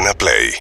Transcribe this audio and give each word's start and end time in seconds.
Urbana 0.00 0.14
Play 0.14 0.54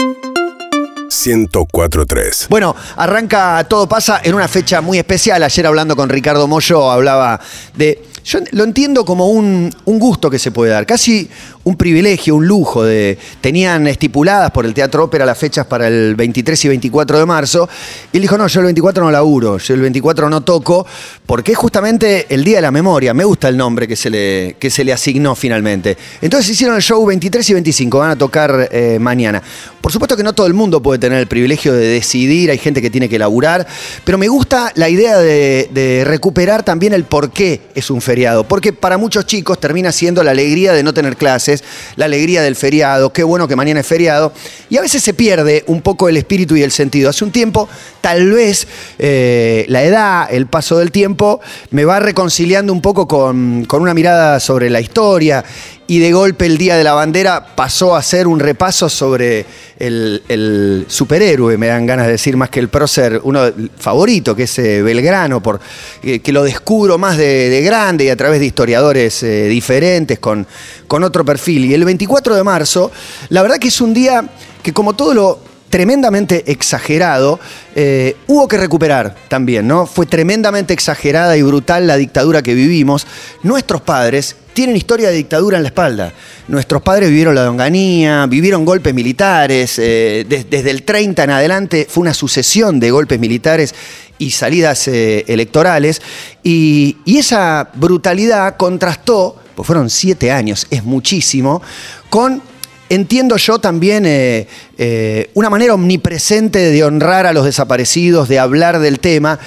1043. 1.10 2.48
Bueno, 2.50 2.76
arranca 2.98 3.66
Todo 3.70 3.88
pasa 3.88 4.20
en 4.24 4.34
una 4.36 4.50
fecha 4.50 4.82
muy 4.82 4.98
especial. 4.98 5.42
Ayer 5.44 5.66
hablando 5.66 5.96
con 5.96 6.10
Ricardo 6.10 6.48
Mollo 6.48 6.92
hablaba 6.92 7.40
de... 7.76 8.04
Yo 8.26 8.40
lo 8.52 8.66
entiendo 8.66 9.06
como 9.06 9.30
un, 9.30 9.74
un 9.86 10.00
gusto 10.00 10.30
que 10.30 10.38
se 10.38 10.52
puede 10.52 10.72
dar, 10.72 10.86
casi 10.86 11.30
un 11.70 11.78
privilegio, 11.78 12.36
un 12.36 12.48
lujo. 12.48 12.84
De, 12.84 13.18
tenían 13.42 13.88
estipuladas 13.88 14.52
por 14.52 14.66
el 14.66 14.74
Teatro 14.74 15.04
Ópera 15.04 15.26
las 15.26 15.38
fechas 15.38 15.66
para 15.66 15.88
el 15.88 16.16
23 16.16 16.66
y 16.66 16.68
24 16.68 17.20
de 17.20 17.26
marzo. 17.26 17.70
Y 18.12 18.18
él 18.18 18.22
dijo, 18.22 18.38
no, 18.38 18.48
yo 18.48 18.60
el 18.60 18.66
24 18.66 19.04
no 19.04 19.12
laburo, 19.12 19.58
yo 19.58 19.74
el 19.74 19.82
24 19.82 20.30
no 20.30 20.42
toco, 20.42 20.86
porque 21.26 21.52
es 21.52 21.58
justamente 21.58 22.26
el 22.30 22.44
Día 22.44 22.58
de 22.58 22.64
la 22.64 22.72
Memoria. 22.72 23.14
Me 23.14 23.24
gusta 23.24 23.48
el 23.48 23.58
nombre 23.58 23.88
que 23.88 23.96
se 23.96 24.10
le, 24.10 24.56
que 24.60 24.70
se 24.70 24.84
le 24.84 24.92
asignó 24.92 25.36
finalmente. 25.36 25.98
Entonces 26.22 26.50
hicieron 26.52 26.76
el 26.76 26.82
show 26.82 27.06
23 27.06 27.50
y 27.50 27.54
25, 27.54 28.00
van 28.00 28.12
a 28.12 28.16
tocar 28.18 28.70
eh, 28.72 28.98
mañana. 29.00 29.42
Por 29.82 29.92
supuesto 29.92 30.18
que 30.18 30.24
no 30.24 30.34
todo 30.34 30.48
el 30.48 30.54
mundo 30.54 30.82
puede 30.82 31.00
tener 31.00 31.20
el 31.20 31.28
privilegio 31.28 31.74
de 31.74 31.88
decidir, 31.88 32.52
hay 32.52 32.58
gente 32.58 32.82
que 32.82 32.90
tiene 32.90 33.08
que 33.08 33.18
laburar, 33.18 33.66
pero 34.04 34.18
me 34.18 34.28
gusta 34.28 34.72
la 34.76 34.90
idea 34.90 35.18
de, 35.18 35.70
de 35.72 36.04
recuperar 36.04 36.64
también 36.64 36.94
el 36.94 37.06
por 37.06 37.32
qué 37.32 37.62
es 37.76 37.90
un 37.90 38.02
feriado, 38.02 38.44
porque 38.44 38.74
para 38.74 38.98
muchos 38.98 39.26
chicos 39.26 39.60
termina 39.60 39.92
siendo 39.92 40.24
la 40.24 40.32
alegría 40.32 40.74
de 40.74 40.84
no 40.84 40.94
tener 40.94 41.16
clases, 41.16 41.59
la 41.96 42.06
alegría 42.06 42.42
del 42.42 42.56
feriado, 42.56 43.12
qué 43.14 43.24
bueno 43.24 43.48
que 43.48 43.56
mañana 43.56 43.80
es 43.80 43.88
feriado, 43.88 44.34
y 44.70 44.78
a 44.78 44.82
veces 44.82 45.04
se 45.04 45.14
pierde 45.14 45.64
un 45.68 45.82
poco 45.82 46.10
el 46.10 46.18
espíritu 46.18 46.56
y 46.56 46.64
el 46.64 46.72
sentido. 46.72 47.10
Hace 47.10 47.24
un 47.24 47.32
tiempo, 47.32 47.68
tal 48.02 48.32
vez 48.32 48.68
eh, 48.98 49.66
la 49.68 49.84
edad, 49.84 50.28
el 50.32 50.48
paso 50.48 50.78
del 50.78 50.92
tiempo, 50.92 51.40
me 51.72 51.86
va 51.86 52.00
reconciliando 52.00 52.74
un 52.74 52.82
poco 52.82 53.08
con, 53.08 53.66
con 53.66 53.82
una 53.82 53.94
mirada 53.94 54.40
sobre 54.40 54.70
la 54.70 54.82
historia 54.82 55.44
y 55.90 55.98
de 55.98 56.12
golpe 56.12 56.46
el 56.46 56.60
Día 56.60 56.78
de 56.78 56.84
la 56.84 56.94
Bandera 56.94 57.56
pasó 57.56 57.96
a 57.96 58.04
ser 58.04 58.28
un 58.28 58.40
repaso 58.40 58.90
sobre 58.90 59.44
el, 59.80 60.86
superhéroe, 60.88 61.58
me 61.58 61.66
dan 61.66 61.88
ganas 61.88 62.06
de 62.06 62.12
decir 62.12 62.38
más 62.38 62.52
que 62.52 62.60
el 62.60 62.70
prócer, 62.70 63.20
uno 63.24 63.52
favorito, 63.76 64.36
que 64.36 64.44
es 64.44 64.60
eh, 64.60 64.84
Belgrano, 64.84 65.42
por, 65.42 65.60
eh, 66.04 66.20
que 66.20 66.32
lo 66.32 66.44
descubro 66.44 67.00
más 67.00 67.18
de, 67.18 67.50
de 67.50 67.62
grande 67.64 68.04
y 68.06 68.10
a 68.10 68.16
través 68.16 68.40
de 68.40 68.46
historiadores 68.46 69.24
eh, 69.24 69.48
diferentes, 69.48 70.20
con, 70.20 70.46
con 70.88 71.04
otro 71.04 71.26
perfil. 71.26 71.66
Y 71.66 71.74
el 71.74 71.84
24 71.84 72.36
de 72.36 72.44
marzo, 72.44 72.92
la 73.30 73.42
verdad 73.42 73.58
que 73.58 73.70
es 73.70 73.82
un 73.82 73.92
día 73.92 74.24
que 74.62 74.72
como 74.72 74.94
todo 74.94 75.16
lo 75.16 75.49
tremendamente 75.70 76.52
exagerado, 76.52 77.40
eh, 77.76 78.16
hubo 78.28 78.48
que 78.48 78.58
recuperar 78.58 79.16
también, 79.28 79.68
¿no? 79.68 79.86
Fue 79.86 80.06
tremendamente 80.06 80.74
exagerada 80.74 81.38
y 81.38 81.42
brutal 81.42 81.88
la 81.88 81.98
dictadura 81.98 82.42
que 82.42 82.54
vivimos. 82.54 83.06
Nuestros 83.44 83.82
padres 83.82 84.36
tienen 84.54 84.76
historia 84.76 85.10
de 85.10 85.16
dictadura 85.16 85.58
en 85.58 85.64
la 85.64 85.70
espalda. 85.70 86.12
Nuestros 86.48 86.82
padres 86.82 87.10
vivieron 87.10 87.36
la 87.36 87.44
donganía, 87.44 88.26
vivieron 88.26 88.66
golpes 88.66 88.94
militares, 88.94 89.78
eh, 89.80 90.26
des- 90.28 90.50
desde 90.50 90.72
el 90.72 90.84
30 90.84 91.24
en 91.24 91.30
adelante 91.30 91.88
fue 91.90 92.02
una 92.02 92.14
sucesión 92.14 92.80
de 92.80 92.92
golpes 92.92 93.20
militares 93.20 93.74
y 94.18 94.32
salidas 94.32 94.88
eh, 94.90 95.24
electorales, 95.28 96.02
y, 96.44 96.98
y 97.06 97.20
esa 97.20 97.70
brutalidad 97.76 98.58
contrastó, 98.58 99.38
pues 99.56 99.66
fueron 99.66 99.90
siete 99.90 100.30
años, 100.32 100.68
es 100.72 100.84
muchísimo, 100.84 101.62
con 102.10 102.42
entiendo 102.90 103.38
yo 103.38 103.60
también 103.60 104.06
eh, 104.06 104.48
eh, 104.78 105.30
una 105.34 105.50
manera 105.50 105.74
omnipresente 105.74 106.60
de 106.60 106.84
honrar 106.84 107.26
a 107.26 107.34
los 107.34 107.46
desaparecidos, 107.46 108.28
de 108.28 108.40
hablar 108.40 108.80
del 108.80 109.00
tema, 109.00 109.40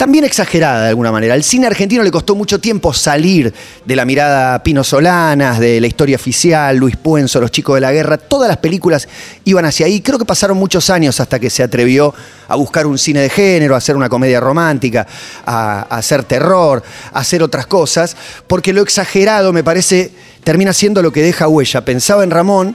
también 0.00 0.24
exagerada 0.24 0.84
de 0.84 0.88
alguna 0.88 1.12
manera. 1.12 1.34
Al 1.34 1.44
cine 1.44 1.66
argentino 1.66 2.02
le 2.02 2.10
costó 2.10 2.34
mucho 2.34 2.58
tiempo 2.58 2.94
salir 2.94 3.52
de 3.84 3.96
la 3.96 4.06
mirada 4.06 4.62
Pino 4.62 4.82
Solanas, 4.82 5.58
de 5.58 5.78
la 5.78 5.86
historia 5.86 6.16
oficial, 6.16 6.74
Luis 6.74 6.96
Puenzo, 6.96 7.38
Los 7.38 7.50
Chicos 7.50 7.74
de 7.74 7.82
la 7.82 7.92
Guerra, 7.92 8.16
todas 8.16 8.48
las 8.48 8.56
películas 8.56 9.06
iban 9.44 9.66
hacia 9.66 9.84
ahí. 9.84 10.00
Creo 10.00 10.18
que 10.18 10.24
pasaron 10.24 10.56
muchos 10.56 10.88
años 10.88 11.20
hasta 11.20 11.38
que 11.38 11.50
se 11.50 11.62
atrevió 11.62 12.14
a 12.48 12.56
buscar 12.56 12.86
un 12.86 12.96
cine 12.96 13.20
de 13.20 13.28
género, 13.28 13.74
a 13.74 13.76
hacer 13.76 13.94
una 13.94 14.08
comedia 14.08 14.40
romántica, 14.40 15.06
a, 15.44 15.80
a 15.82 15.98
hacer 15.98 16.24
terror, 16.24 16.82
a 17.12 17.18
hacer 17.18 17.42
otras 17.42 17.66
cosas, 17.66 18.16
porque 18.46 18.72
lo 18.72 18.80
exagerado 18.80 19.52
me 19.52 19.62
parece 19.62 20.12
termina 20.42 20.72
siendo 20.72 21.02
lo 21.02 21.12
que 21.12 21.22
deja 21.22 21.46
huella. 21.46 21.84
Pensaba 21.84 22.24
en 22.24 22.30
Ramón 22.30 22.74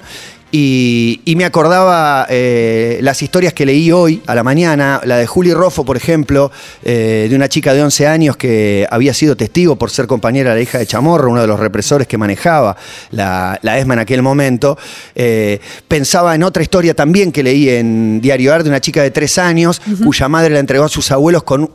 y, 0.57 1.19
y 1.25 1.35
me 1.35 1.43
acordaba 1.43 2.27
eh, 2.29 2.99
las 3.01 3.21
historias 3.21 3.51
que 3.51 3.65
leí 3.65 3.91
hoy 3.91 4.21
a 4.25 4.33
la 4.33 4.41
mañana, 4.41 5.01
la 5.03 5.17
de 5.17 5.27
Juli 5.27 5.53
Roffo, 5.53 5.83
por 5.83 5.97
ejemplo, 5.97 6.49
eh, 6.81 7.27
de 7.29 7.35
una 7.35 7.49
chica 7.49 7.73
de 7.73 7.83
11 7.83 8.07
años 8.07 8.37
que 8.37 8.87
había 8.89 9.13
sido 9.13 9.35
testigo 9.35 9.75
por 9.75 9.89
ser 9.91 10.07
compañera 10.07 10.51
de 10.51 10.55
la 10.55 10.61
hija 10.61 10.77
de 10.77 10.85
Chamorro, 10.85 11.29
uno 11.29 11.41
de 11.41 11.47
los 11.47 11.59
represores 11.59 12.07
que 12.07 12.17
manejaba 12.17 12.77
la, 13.11 13.59
la 13.63 13.77
ESMA 13.77 13.95
en 13.95 13.99
aquel 13.99 14.21
momento. 14.21 14.77
Eh, 15.13 15.59
pensaba 15.89 16.33
en 16.35 16.43
otra 16.43 16.63
historia 16.63 16.93
también 16.93 17.33
que 17.33 17.43
leí 17.43 17.67
en 17.67 18.21
Diario 18.21 18.53
Ar 18.53 18.63
de 18.63 18.69
una 18.69 18.79
chica 18.79 19.03
de 19.03 19.11
3 19.11 19.37
años, 19.39 19.81
cuya 20.05 20.29
madre 20.29 20.53
la 20.53 20.59
entregó 20.59 20.85
a 20.85 20.89
sus 20.89 21.11
abuelos 21.11 21.43
con 21.43 21.69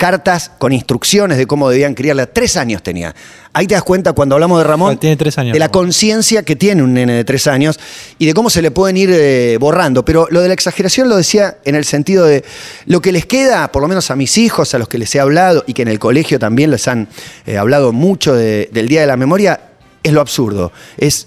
cartas 0.00 0.50
con 0.56 0.72
instrucciones 0.72 1.36
de 1.36 1.46
cómo 1.46 1.68
debían 1.68 1.92
criarla. 1.92 2.24
Tres 2.26 2.56
años 2.56 2.82
tenía. 2.82 3.14
Ahí 3.52 3.66
te 3.66 3.74
das 3.74 3.82
cuenta 3.82 4.14
cuando 4.14 4.34
hablamos 4.34 4.56
de 4.58 4.64
Ramón. 4.64 4.94
Ah, 4.96 4.98
tiene 4.98 5.16
tres 5.18 5.36
años, 5.36 5.52
De 5.52 5.58
la 5.58 5.68
conciencia 5.68 6.42
que 6.42 6.56
tiene 6.56 6.82
un 6.82 6.94
nene 6.94 7.12
de 7.12 7.24
tres 7.24 7.46
años 7.46 7.78
y 8.18 8.24
de 8.24 8.32
cómo 8.32 8.48
se 8.48 8.62
le 8.62 8.70
pueden 8.70 8.96
ir 8.96 9.10
eh, 9.12 9.58
borrando. 9.60 10.02
Pero 10.02 10.26
lo 10.30 10.40
de 10.40 10.48
la 10.48 10.54
exageración 10.54 11.10
lo 11.10 11.16
decía 11.18 11.58
en 11.66 11.74
el 11.74 11.84
sentido 11.84 12.24
de 12.24 12.42
lo 12.86 13.02
que 13.02 13.12
les 13.12 13.26
queda, 13.26 13.70
por 13.70 13.82
lo 13.82 13.88
menos 13.88 14.10
a 14.10 14.16
mis 14.16 14.38
hijos, 14.38 14.72
a 14.74 14.78
los 14.78 14.88
que 14.88 14.96
les 14.96 15.14
he 15.14 15.20
hablado 15.20 15.64
y 15.66 15.74
que 15.74 15.82
en 15.82 15.88
el 15.88 15.98
colegio 15.98 16.38
también 16.38 16.70
les 16.70 16.88
han 16.88 17.06
eh, 17.44 17.58
hablado 17.58 17.92
mucho 17.92 18.34
de- 18.34 18.70
del 18.72 18.88
Día 18.88 19.02
de 19.02 19.06
la 19.06 19.18
Memoria, 19.18 19.60
es 20.02 20.12
lo 20.14 20.22
absurdo. 20.22 20.72
Es 20.96 21.26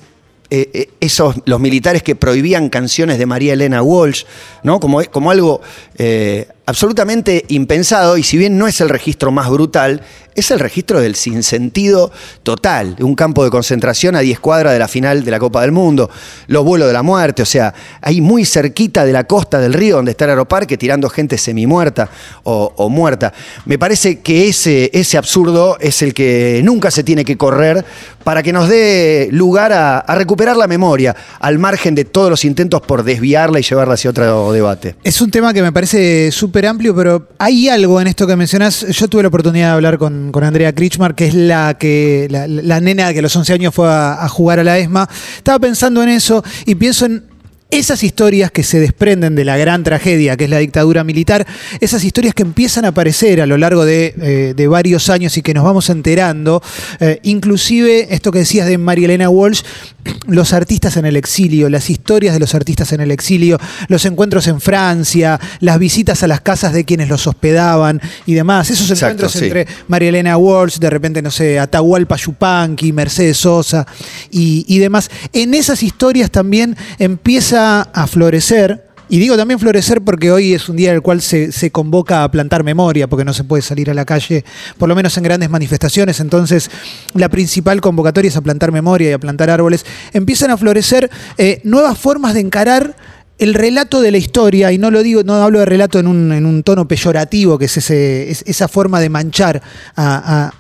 eh, 0.50 0.70
eh, 0.74 0.90
esos, 1.00 1.36
los 1.46 1.60
militares 1.60 2.04
que 2.04 2.16
prohibían 2.16 2.70
canciones 2.70 3.18
de 3.18 3.26
María 3.26 3.54
Elena 3.54 3.82
Walsh, 3.82 4.24
¿no? 4.64 4.80
Como, 4.80 5.04
como 5.06 5.32
algo 5.32 5.62
eh, 5.98 6.48
absolutamente 6.66 7.46
impensado, 7.50 8.18
y 8.18 8.24
si 8.24 8.38
bien 8.38 8.58
no 8.58 8.68
es 8.68 8.80
el 8.82 8.90
registro 8.90 9.32
más 9.32 9.50
brutal, 9.50 10.02
es 10.36 10.52
el 10.52 10.60
registro 10.60 11.00
del 11.00 11.16
sinsentido 11.16 12.12
total, 12.44 12.96
de 12.96 13.04
un 13.04 13.16
campo 13.16 13.44
de 13.44 13.50
concentración 13.50 14.16
a 14.16 14.22
10 14.22 14.40
cuadras 14.40 14.74
de 14.74 14.80
la 14.80 14.88
final 14.88 15.24
de 15.24 15.32
la 15.32 15.40
Copa 15.40 15.62
del 15.62 15.72
Mundo, 15.72 16.10
los 16.48 16.64
vuelos 16.64 16.88
de 16.88 16.94
la 16.94 17.04
muerte, 17.04 17.44
o 17.44 17.46
sea, 17.46 17.74
ahí 18.02 18.22
muy 18.22 18.46
cerquita 18.46 19.06
de 19.06 19.14
la 19.14 19.26
costa 19.26 19.60
del 19.60 19.74
río 19.74 19.98
donde 19.98 20.12
está 20.12 20.26
el 20.26 20.32
aeroparque 20.32 20.78
tirando 20.78 21.10
gente 21.10 21.38
semimuerta 21.38 22.10
o, 22.44 22.74
o 22.78 22.90
muerta. 22.90 23.34
Me 23.66 23.78
parece 23.78 24.22
que 24.22 24.48
ese, 24.48 24.90
ese 24.94 25.18
absurdo 25.18 25.78
es 25.80 26.02
el 26.02 26.14
que 26.14 26.62
nunca 26.64 26.90
se 26.90 27.04
tiene 27.04 27.26
que 27.26 27.38
correr 27.38 27.86
para 28.24 28.42
que 28.42 28.54
nos 28.54 28.70
dé 28.70 29.28
lugar 29.32 29.74
a, 29.74 30.00
a 30.00 30.16
recuperar 30.16 30.56
la 30.56 30.68
memoria, 30.68 31.16
al 31.40 31.60
margen 31.60 31.94
de 31.94 32.06
todos 32.06 32.30
los 32.30 32.46
intentos 32.46 32.82
por 32.82 33.04
desviarla 33.04 33.60
y 33.60 33.64
llevarla 33.64 33.96
hacia 33.96 34.10
otro 34.10 34.52
debate. 34.52 34.96
Es 35.04 35.22
un 35.22 35.30
tema 35.30 35.54
que 35.54 35.62
me 35.62 35.72
parece 35.72 36.32
súper 36.32 36.53
amplio, 36.68 36.96
pero 36.96 37.28
hay 37.40 37.68
algo 37.68 38.00
en 38.00 38.08
esto 38.08 38.26
que 38.28 38.36
mencionás. 38.36 38.86
Yo 38.88 39.08
tuve 39.08 39.24
la 39.24 39.28
oportunidad 39.28 39.68
de 39.68 39.74
hablar 39.74 39.98
con, 39.98 40.32
con 40.32 40.44
Andrea 40.44 40.74
Krichmar, 40.74 41.16
que 41.16 41.28
es 41.28 41.34
la 41.34 41.78
que 41.78 42.28
la, 42.30 42.48
la 42.48 42.80
nena 42.80 43.12
que 43.12 43.20
a 43.20 43.22
los 43.22 43.36
11 43.36 43.54
años 43.54 43.74
fue 43.74 43.88
a, 43.88 44.24
a 44.24 44.30
jugar 44.30 44.60
a 44.60 44.64
la 44.64 44.78
ESMA. 44.78 45.10
Estaba 45.38 45.60
pensando 45.60 46.02
en 46.04 46.10
eso 46.10 46.44
y 46.66 46.76
pienso 46.76 47.06
en 47.06 47.33
esas 47.72 48.04
historias 48.04 48.52
que 48.52 48.64
se 48.64 48.80
desprenden 48.80 49.36
de 49.36 49.46
la 49.46 49.58
gran 49.58 49.84
tragedia 49.84 50.38
que 50.38 50.44
es 50.44 50.50
la 50.50 50.60
dictadura 50.60 51.04
militar, 51.04 51.48
esas 51.80 52.04
historias 52.04 52.36
que 52.36 52.44
empiezan 52.44 52.86
a 52.86 52.90
aparecer 52.90 53.42
a 53.42 53.46
lo 53.46 53.58
largo 53.58 53.84
de, 53.84 54.14
eh, 54.22 54.54
de 54.56 54.68
varios 54.68 55.10
años 55.10 55.38
y 55.38 55.42
que 55.42 55.54
nos 55.54 55.64
vamos 55.64 55.90
enterando, 55.90 56.62
eh, 57.00 57.20
inclusive 57.24 58.14
esto 58.14 58.32
que 58.32 58.40
decías 58.40 58.68
de 58.68 58.78
María 58.78 59.06
Elena 59.06 59.30
Walsh, 59.30 59.62
los 60.28 60.54
artistas 60.54 60.98
en 60.98 61.06
el 61.06 61.16
exilio, 61.16 61.70
las 61.70 61.90
historias 61.90 62.34
de 62.34 62.40
los 62.40 62.54
artistas 62.54 62.92
en 62.92 63.02
el 63.02 63.12
exilio, 63.12 63.58
los 63.88 64.06
encuentros 64.06 64.48
en 64.48 64.62
Francia, 64.62 65.40
las 65.60 65.80
visitas 65.80 66.22
a 66.22 66.28
las 66.28 66.42
casas 66.42 66.74
de 66.74 66.86
quienes 66.86 67.10
los 67.10 67.26
hospedaban 67.26 68.00
y 68.26 68.34
demás, 68.34 68.70
esos 68.70 68.90
Exacto, 68.92 69.26
encuentros 69.26 69.32
sí. 69.32 69.46
entre 69.46 69.68
María 69.88 70.10
Elena 70.10 70.38
Walsh, 70.38 70.78
de 70.78 70.90
repente, 70.90 71.22
no 71.22 71.32
sé, 71.32 71.60
Atahualpa 71.60 72.18
Yupanqui, 72.18 72.94
Mercedes 72.94 73.38
Sosa 73.38 73.88
y, 74.30 74.66
y 74.68 74.80
demás. 74.80 75.10
En 75.32 75.54
esas 75.54 75.82
historias 75.82 76.30
también 76.30 76.76
empieza 77.00 77.63
a 77.64 78.08
florecer. 78.08 78.88
Y 79.10 79.20
digo 79.20 79.36
también 79.38 79.60
florecer 79.60 80.02
porque 80.02 80.32
hoy 80.32 80.54
es 80.54 80.70
un 80.70 80.76
día 80.78 80.90
en 80.90 80.96
el 80.96 81.02
cual 81.02 81.22
se, 81.22 81.52
se 81.52 81.72
convoca 81.72 82.24
a 82.24 82.32
plantar 82.32 82.64
memoria, 82.64 83.08
porque 83.08 83.26
no 83.26 83.34
se 83.34 83.44
puede 83.44 83.62
salir 83.62 83.92
a 83.92 83.94
la 83.94 84.06
calle, 84.06 84.44
por 84.78 84.90
lo 84.90 84.96
menos 84.96 85.16
en 85.18 85.24
grandes 85.24 85.50
manifestaciones. 85.50 86.20
Entonces, 86.20 86.72
la 87.14 87.30
principal 87.30 87.80
convocatoria 87.82 88.30
es 88.30 88.38
a 88.38 88.42
plantar 88.42 88.72
memoria 88.72 89.10
y 89.10 89.14
a 89.14 89.20
plantar 89.20 89.50
árboles. 89.50 89.86
Empiezan 90.14 90.52
a 90.52 90.58
florecer 90.58 91.12
eh, 91.38 91.60
nuevas 91.64 91.98
formas 91.98 92.34
de 92.34 92.40
encarar 92.40 92.96
el 93.38 93.54
relato 93.54 94.02
de 94.02 94.12
la 94.12 94.18
historia, 94.18 94.72
y 94.72 94.78
no 94.78 94.90
lo 94.90 95.04
digo, 95.04 95.22
no 95.24 95.34
hablo 95.36 95.60
de 95.60 95.66
relato 95.66 96.00
en 96.00 96.08
un, 96.08 96.32
en 96.32 96.46
un 96.46 96.64
tono 96.64 96.88
peyorativo, 96.88 97.58
que 97.60 97.66
es, 97.66 97.78
ese, 97.78 98.32
es 98.32 98.44
esa 98.48 98.68
forma 98.68 99.00
de 99.00 99.10
manchar 99.10 99.62
a- 99.96 100.52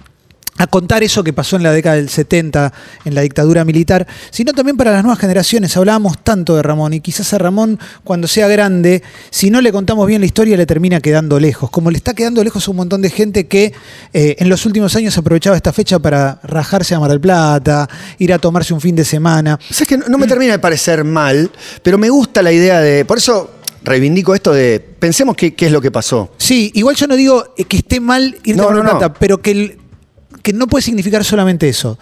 a 0.64 0.68
contar 0.68 1.04
eso 1.04 1.24
que 1.24 1.34
pasó 1.34 1.56
en 1.56 1.64
la 1.64 1.72
década 1.72 1.96
del 1.98 2.10
70 2.10 2.74
en 3.06 3.16
la 3.16 3.22
dictadura 3.22 3.64
militar, 3.66 4.08
sino 4.32 4.54
también 4.54 4.78
para 4.78 4.92
las 4.92 5.04
nuevas 5.04 5.20
generaciones. 5.20 5.76
Hablábamos 5.78 6.18
tanto 6.24 6.56
de 6.56 6.64
Ramón 6.64 6.94
y 6.94 7.02
quizás 7.02 7.34
a 7.34 7.38
Ramón 7.38 7.80
cuando 8.04 8.28
sea 8.28 8.48
grande, 8.48 9.04
si 9.30 9.50
no 9.52 9.62
le 9.62 9.72
contamos 9.72 10.08
bien 10.08 10.22
la 10.22 10.26
historia 10.26 10.58
le 10.58 10.66
termina 10.66 11.00
quedando 11.02 11.40
lejos, 11.40 11.70
como 11.70 11.92
le 11.92 11.98
está 11.98 12.14
quedando 12.14 12.44
lejos 12.44 12.68
a 12.68 12.72
un 12.72 12.78
montón 12.78 13.02
de 13.02 13.10
gente 13.10 13.48
que 13.48 13.74
eh, 14.14 14.36
en 14.40 14.50
los 14.50 14.66
últimos 14.66 14.96
años 14.96 15.18
aprovechaba 15.18 15.56
esta 15.56 15.74
fecha 15.74 16.00
para 16.00 16.40
rajarse 16.44 16.96
a 16.96 17.00
Mar 17.00 17.10
del 17.10 17.20
Plata, 17.22 17.88
ir 18.18 18.34
a 18.34 18.40
tomarse 18.40 18.74
un 18.74 18.82
fin 18.82 18.96
de 18.96 19.06
semana. 19.06 19.60
Es 19.70 19.88
que 19.88 19.98
no, 19.98 20.08
no 20.08 20.18
me 20.18 20.28
termina 20.28 20.54
de 20.54 20.60
parecer 20.60 21.04
mal, 21.04 21.52
pero 21.82 21.98
me 21.98 22.10
gusta 22.10 22.42
la 22.42 22.52
idea 22.52 22.80
de... 22.80 23.06
Por 23.06 23.18
eso 23.18 23.52
reivindico 23.84 24.34
esto 24.34 24.54
de 24.54 24.80
pensemos 24.80 25.36
qué, 25.36 25.54
qué 25.54 25.66
es 25.66 25.72
lo 25.72 25.82
que 25.82 25.92
pasó. 25.92 26.32
Sí, 26.38 26.72
igual 26.76 26.96
yo 26.96 27.06
no 27.08 27.16
digo 27.18 27.54
que 27.68 27.78
esté 27.78 28.00
mal 28.00 28.38
irte 28.44 28.54
No, 28.56 28.64
a 28.64 28.68
Mar 28.68 28.76
del 28.78 28.84
no, 28.86 28.94
no. 28.94 29.00
Plata, 29.00 29.14
pero 29.16 29.42
que, 29.42 29.52
el- 29.52 29.78
que 30.44 30.54
no 30.54 30.68
puede 30.68 30.84
significar 30.84 31.24
solamente 31.24 31.68
eso. 31.68 31.98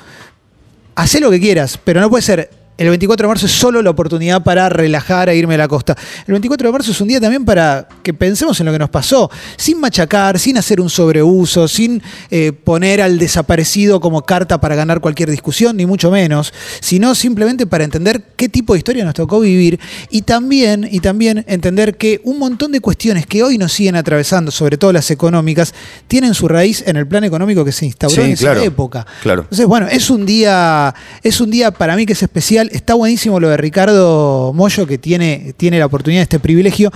Hacé 0.95 1.21
lo 1.21 1.31
que 1.31 1.39
quieras, 1.39 1.79
pero 1.81 2.01
no 2.01 2.09
puede 2.09 2.23
ser. 2.23 2.60
El 2.81 2.89
24 2.89 3.25
de 3.25 3.27
marzo 3.27 3.45
es 3.45 3.51
solo 3.51 3.79
la 3.83 3.91
oportunidad 3.91 4.41
para 4.41 4.67
relajar 4.67 5.29
e 5.29 5.35
irme 5.35 5.53
a 5.53 5.57
la 5.59 5.67
costa. 5.67 5.95
El 6.25 6.31
24 6.33 6.67
de 6.67 6.71
marzo 6.71 6.89
es 6.89 6.99
un 6.99 7.09
día 7.09 7.21
también 7.21 7.45
para 7.45 7.87
que 8.01 8.11
pensemos 8.11 8.59
en 8.59 8.65
lo 8.65 8.71
que 8.71 8.79
nos 8.79 8.89
pasó, 8.89 9.29
sin 9.55 9.79
machacar, 9.79 10.39
sin 10.39 10.57
hacer 10.57 10.81
un 10.81 10.89
sobreuso, 10.89 11.67
sin 11.67 12.01
eh, 12.31 12.51
poner 12.51 13.03
al 13.03 13.19
desaparecido 13.19 13.99
como 13.99 14.23
carta 14.23 14.59
para 14.59 14.73
ganar 14.73 14.99
cualquier 14.99 15.29
discusión, 15.29 15.77
ni 15.77 15.85
mucho 15.85 16.09
menos, 16.09 16.55
sino 16.79 17.13
simplemente 17.13 17.67
para 17.67 17.83
entender 17.83 18.23
qué 18.35 18.49
tipo 18.49 18.73
de 18.73 18.79
historia 18.79 19.05
nos 19.05 19.13
tocó 19.13 19.41
vivir 19.41 19.79
y 20.09 20.23
también, 20.23 20.89
y 20.91 21.01
también 21.01 21.45
entender 21.47 21.97
que 21.97 22.19
un 22.23 22.39
montón 22.39 22.71
de 22.71 22.79
cuestiones 22.79 23.27
que 23.27 23.43
hoy 23.43 23.59
nos 23.59 23.73
siguen 23.73 23.95
atravesando, 23.95 24.49
sobre 24.49 24.79
todo 24.79 24.91
las 24.91 25.11
económicas, 25.11 25.75
tienen 26.07 26.33
su 26.33 26.47
raíz 26.47 26.83
en 26.87 26.95
el 26.97 27.07
plan 27.07 27.23
económico 27.25 27.63
que 27.63 27.73
se 27.73 27.85
instauró 27.85 28.15
Sí, 28.15 28.21
en 28.21 28.31
esa 28.31 28.45
claro, 28.45 28.63
época. 28.63 29.05
claro. 29.21 29.43
Entonces, 29.43 29.67
bueno, 29.67 29.85
es 29.87 30.09
un 30.09 30.25
día, 30.25 30.95
es 31.21 31.39
un 31.41 31.51
día 31.51 31.69
para 31.69 31.95
mí 31.95 32.07
que 32.07 32.13
es 32.13 32.23
especial. 32.23 32.70
Está 32.71 32.93
buenísimo 32.93 33.39
lo 33.39 33.49
de 33.49 33.57
Ricardo 33.57 34.53
Mollo, 34.53 34.87
que 34.87 34.97
tiene, 34.97 35.53
tiene 35.57 35.79
la 35.79 35.85
oportunidad 35.85 36.21
de 36.21 36.23
este 36.23 36.39
privilegio. 36.39 36.91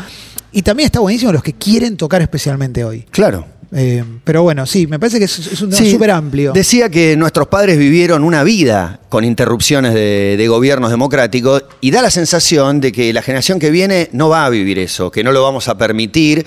Y 0.52 0.62
también 0.62 0.88
está 0.88 1.00
buenísimo 1.00 1.32
los 1.32 1.44
que 1.44 1.54
quieren 1.54 1.98
tocar 1.98 2.22
especialmente 2.22 2.84
hoy. 2.84 3.06
Claro. 3.12 3.46
Eh, 3.74 4.04
pero 4.24 4.44
bueno, 4.44 4.66
sí, 4.66 4.88
me 4.88 5.00
parece 5.00 5.20
que 5.20 5.26
es, 5.26 5.38
es 5.38 5.62
un 5.62 5.70
tema 5.70 5.84
Sí, 5.84 5.92
súper 5.92 6.12
amplio. 6.12 6.54
Decía 6.54 6.90
que 6.90 7.18
nuestros 7.18 7.48
padres 7.48 7.78
vivieron 7.78 8.24
una 8.24 8.44
vida 8.44 9.02
con 9.10 9.26
interrupciones 9.26 9.94
de, 9.94 10.36
de 10.38 10.48
gobiernos 10.48 10.92
democráticos 10.92 11.66
y 11.82 11.92
da 11.92 12.02
la 12.02 12.12
sensación 12.12 12.80
de 12.80 12.92
que 12.92 13.12
la 13.12 13.22
generación 13.22 13.60
que 13.60 13.72
viene 13.72 14.10
no 14.14 14.30
va 14.30 14.46
a 14.46 14.50
vivir 14.50 14.80
eso, 14.80 15.12
que 15.12 15.24
no 15.24 15.32
lo 15.32 15.44
vamos 15.44 15.68
a 15.68 15.78
permitir. 15.78 16.46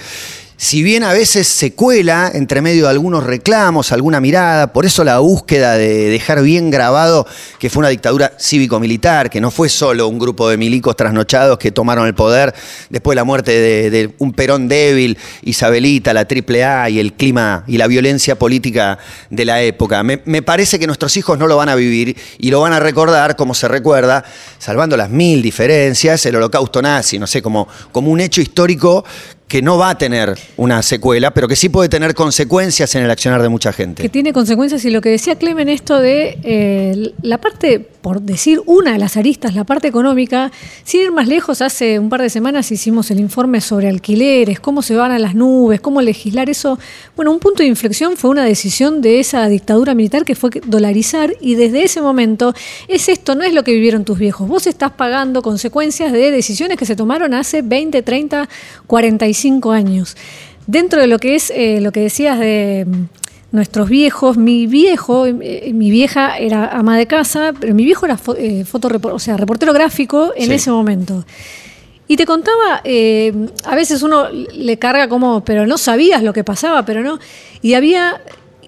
Si 0.60 0.82
bien 0.82 1.05
a 1.05 1.12
veces 1.12 1.46
se 1.46 1.75
cuela 1.75 2.32
entre 2.34 2.60
medio 2.60 2.82
de 2.82 2.90
algunos 2.90 3.22
reclamos, 3.22 3.93
alguna 3.93 4.20
mirada, 4.20 4.72
por 4.72 4.84
eso 4.84 5.05
la 5.05 5.20
búsqueda 5.20 5.75
de 5.75 6.08
dejar 6.10 6.43
bien 6.43 6.69
grabado 6.72 7.28
que 7.60 7.70
fue 7.70 7.78
una 7.78 7.90
dictadura 7.90 8.32
cívico-militar, 8.40 9.31
que 9.31 9.40
no 9.40 9.52
fue 9.52 9.69
solo 9.69 10.08
un 10.08 10.19
grupo 10.19 10.49
de 10.49 10.56
milicos 10.56 10.96
trasnochados 10.96 11.58
que 11.58 11.70
tomaron 11.70 12.08
el 12.08 12.14
poder 12.16 12.52
después 12.90 13.12
de 13.12 13.16
la 13.20 13.22
muerte 13.22 13.52
de, 13.88 14.10
un 14.19 14.32
Perón 14.32 14.66
débil, 14.66 15.16
Isabelita, 15.43 16.12
la 16.12 16.26
AAA 16.26 16.90
y 16.90 16.99
el 16.99 17.12
clima 17.12 17.62
y 17.69 17.78
la 17.78 17.87
violencia 17.87 18.37
política 18.37 18.99
de 19.31 19.44
la 19.44 19.62
época. 19.62 20.02
Me, 20.02 20.22
me 20.25 20.43
parece 20.43 20.81
que 20.81 20.88
nuestros 20.88 21.16
hijos 21.16 21.38
no 21.38 21.46
lo 21.46 21.56
van 21.56 21.69
a 21.69 21.76
vivir 21.76 22.16
y 22.37 22.50
lo 22.50 22.62
van 22.62 22.72
a 22.72 22.81
recordar 22.81 23.37
como 23.37 23.54
se 23.54 23.69
recuerda, 23.69 24.25
salvando 24.58 24.96
las 24.96 25.08
mil 25.08 25.40
diferencias, 25.40 26.26
el 26.26 26.34
holocausto 26.34 26.82
nazi, 26.82 27.16
no 27.16 27.28
sé, 27.28 27.43
como, 27.43 27.69
como 27.93 28.11
un 28.11 28.19
hecho 28.19 28.40
histórico 28.40 29.04
que 29.49 29.62
no 29.62 29.79
va 29.79 29.91
a 29.91 29.99
tener 29.99 30.39
una 30.59 30.83
secuela, 30.83 31.33
pero 31.33 31.49
que 31.49 31.56
sí 31.56 31.71
puede 31.71 31.89
tener 31.89 32.15
consecuencias 32.15 32.95
en 32.95 33.05
el 33.05 33.11
accionar 33.11 33.41
de 33.43 33.49
mucha 33.49 33.73
gente. 33.73 34.03
que 34.03 34.11
tiene 34.11 34.35
consecuencias 34.35 34.85
y 34.85 34.91
lo 34.91 35.00
que 35.00 35.09
decía 35.09 35.37
Clemen 35.37 35.71
esto 35.71 35.99
de 36.00 36.39
eh, 36.43 37.12
la 37.23 37.39
parte, 37.39 37.81
por 37.81 38.21
decir 38.21 38.61
una 38.67 38.93
de 38.93 38.99
las 38.99 39.17
aristas, 39.17 39.55
la 39.55 39.65
parte 39.65 39.89
económica, 39.89 40.53
sin 40.85 41.00
ir 41.00 41.12
más 41.12 41.27
lejos, 41.29 41.62
hace 41.62 41.99
un 41.99 42.11
par 42.11 42.21
de 42.21 42.29
semanas 42.29 42.71
hicimos 42.71 43.11
el 43.11 43.21
informe 43.21 43.62
sobre 43.62 43.89
alquileres, 43.89 44.61
cómo 44.61 44.83
se 44.83 44.95
van 44.95 45.12
a 45.12 45.19
las 45.19 45.35
nubes, 45.35 45.81
cómo 45.81 46.03
legislar 46.03 46.50
eso. 46.50 46.79
Bueno, 47.17 47.33
un 47.33 47.39
punto 47.39 47.62
de 47.62 47.69
inflexión 47.71 48.19
fue 48.19 48.31
una 48.31 48.45
decisión 48.45 49.00
de 49.00 49.19
esa 49.19 49.49
dictadura 49.49 49.95
militar 49.95 50.27
que 50.27 50.35
fue 50.35 50.50
dolarizar 50.67 51.35
y 51.41 51.55
desde 51.55 51.85
ese 51.85 52.03
momento 52.03 52.53
es 52.87 53.09
esto, 53.09 53.35
no 53.35 53.45
es 53.45 53.55
lo 53.55 53.65
que 53.65 53.73
vivieron 53.73 54.05
tus 54.05 54.19
viejos, 54.19 54.47
vos 54.47 54.67
estás 54.67 54.93
pagando 54.93 55.41
consecuencias 55.41 56.12
de 56.12 56.31
decisiones 56.31 56.77
que 56.77 56.85
se 56.85 56.97
tomaron 56.97 57.33
hace 57.33 57.62
20, 57.62 58.03
30, 58.03 58.49
45 58.87 59.38
años. 59.73 60.17
Dentro 60.67 61.00
de 61.00 61.06
lo 61.06 61.19
que 61.19 61.35
es 61.35 61.50
eh, 61.55 61.81
lo 61.81 61.93
que 61.93 62.00
decías 62.00 62.38
de 62.38 62.85
mm, 62.87 63.05
nuestros 63.52 63.88
viejos, 63.88 64.37
mi 64.37 64.67
viejo, 64.67 65.26
eh, 65.26 65.70
mi 65.75 65.90
vieja 65.90 66.37
era 66.38 66.69
ama 66.69 66.99
de 66.99 67.06
casa, 67.06 67.52
pero 67.58 67.75
mi 67.75 67.85
viejo 67.85 68.05
era 68.06 68.19
fo- 68.19 68.37
eh, 68.38 68.64
o 69.12 69.19
sea, 69.19 69.37
reportero 69.37 69.73
gráfico 69.73 70.32
en 70.37 70.46
Sí. 70.49 70.52
ese 70.55 70.70
momento. 70.70 71.25
Y 72.06 72.17
te 72.17 72.25
contaba, 72.26 72.81
eh, 72.85 73.32
a 73.64 73.75
veces 73.76 74.02
uno 74.02 74.29
le 74.31 74.79
carga 74.79 75.08
como, 75.08 75.44
pero 75.44 75.67
no 75.67 75.76
sabías 75.79 76.23
lo 76.23 76.32
que 76.32 76.43
pasaba, 76.44 76.85
pero 76.85 77.02
no. 77.02 77.19
Y 77.62 77.75
había, 77.75 78.20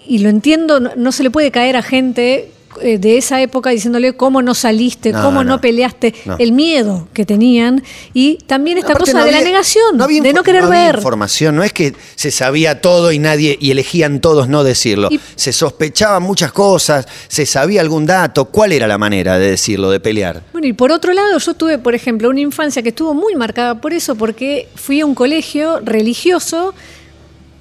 y 0.07 0.19
lo 0.19 0.29
entiendo, 0.29 0.79
no, 0.81 0.91
no 0.97 1.11
se 1.13 1.23
le 1.23 1.31
puede 1.31 1.51
caer 1.51 1.77
a 1.77 1.83
gente 1.83 2.35
eh, 2.35 2.51
de 2.81 3.17
esa 3.19 3.41
época 3.41 3.71
diciéndole 3.71 4.15
cómo 4.15 4.43
no 4.43 4.55
saliste, 4.55 5.13
No, 5.13 5.23
cómo 5.23 5.45
no, 5.45 5.51
no. 5.57 5.61
peleaste, 5.61 6.15
No. 6.25 6.37
el 6.39 6.53
miedo 6.53 7.09
que 7.13 7.25
tenían 7.27 7.83
y 8.15 8.37
también 8.47 8.79
esta 8.79 8.93
Aparte, 8.93 9.13
cosa 9.13 9.25
de 9.25 9.33
la 9.33 9.41
negación, 9.41 9.99
de 9.99 10.33
no 10.33 10.43
querer 10.43 10.67
ver. 10.67 10.97
información, 10.97 11.57
no 11.57 11.63
es 11.63 11.73
que 11.73 11.95
se 12.15 12.31
sabía 12.31 12.81
todo 12.81 13.13
y 13.13 13.19
nadie 13.19 13.57
y 13.61 13.71
elegían 13.71 14.21
todos 14.21 14.49
no 14.49 14.65
decirlo. 14.65 15.09
Y- 15.11 15.21
se 15.37 15.53
sospechaban 15.53 16.23
muchas 16.23 16.53
cosas, 16.53 17.07
se 17.29 17.47
sabía 17.47 17.81
algún 17.81 18.07
dato. 18.07 18.47
¿Cuál 18.47 18.73
era 18.73 18.87
la 18.87 18.99
manera 18.99 19.39
de 19.39 19.51
decirlo, 19.51 19.91
de 19.91 20.01
pelear? 20.01 20.43
Bueno, 20.53 20.67
y 20.67 20.73
por 20.73 20.93
otro 20.93 21.13
lado, 21.13 21.39
yo 21.39 21.55
tuve, 21.55 21.79
por 21.79 21.95
ejemplo, 21.95 22.29
una 22.31 22.41
infancia 22.41 22.83
que 22.83 22.91
estuvo 22.91 23.15
muy 23.15 23.35
marcada 23.35 23.81
por 23.81 23.93
eso, 23.93 24.15
porque 24.17 24.69
fui 24.75 25.01
a 25.01 25.07
un 25.07 25.15
colegio 25.15 25.81
religioso, 25.81 26.75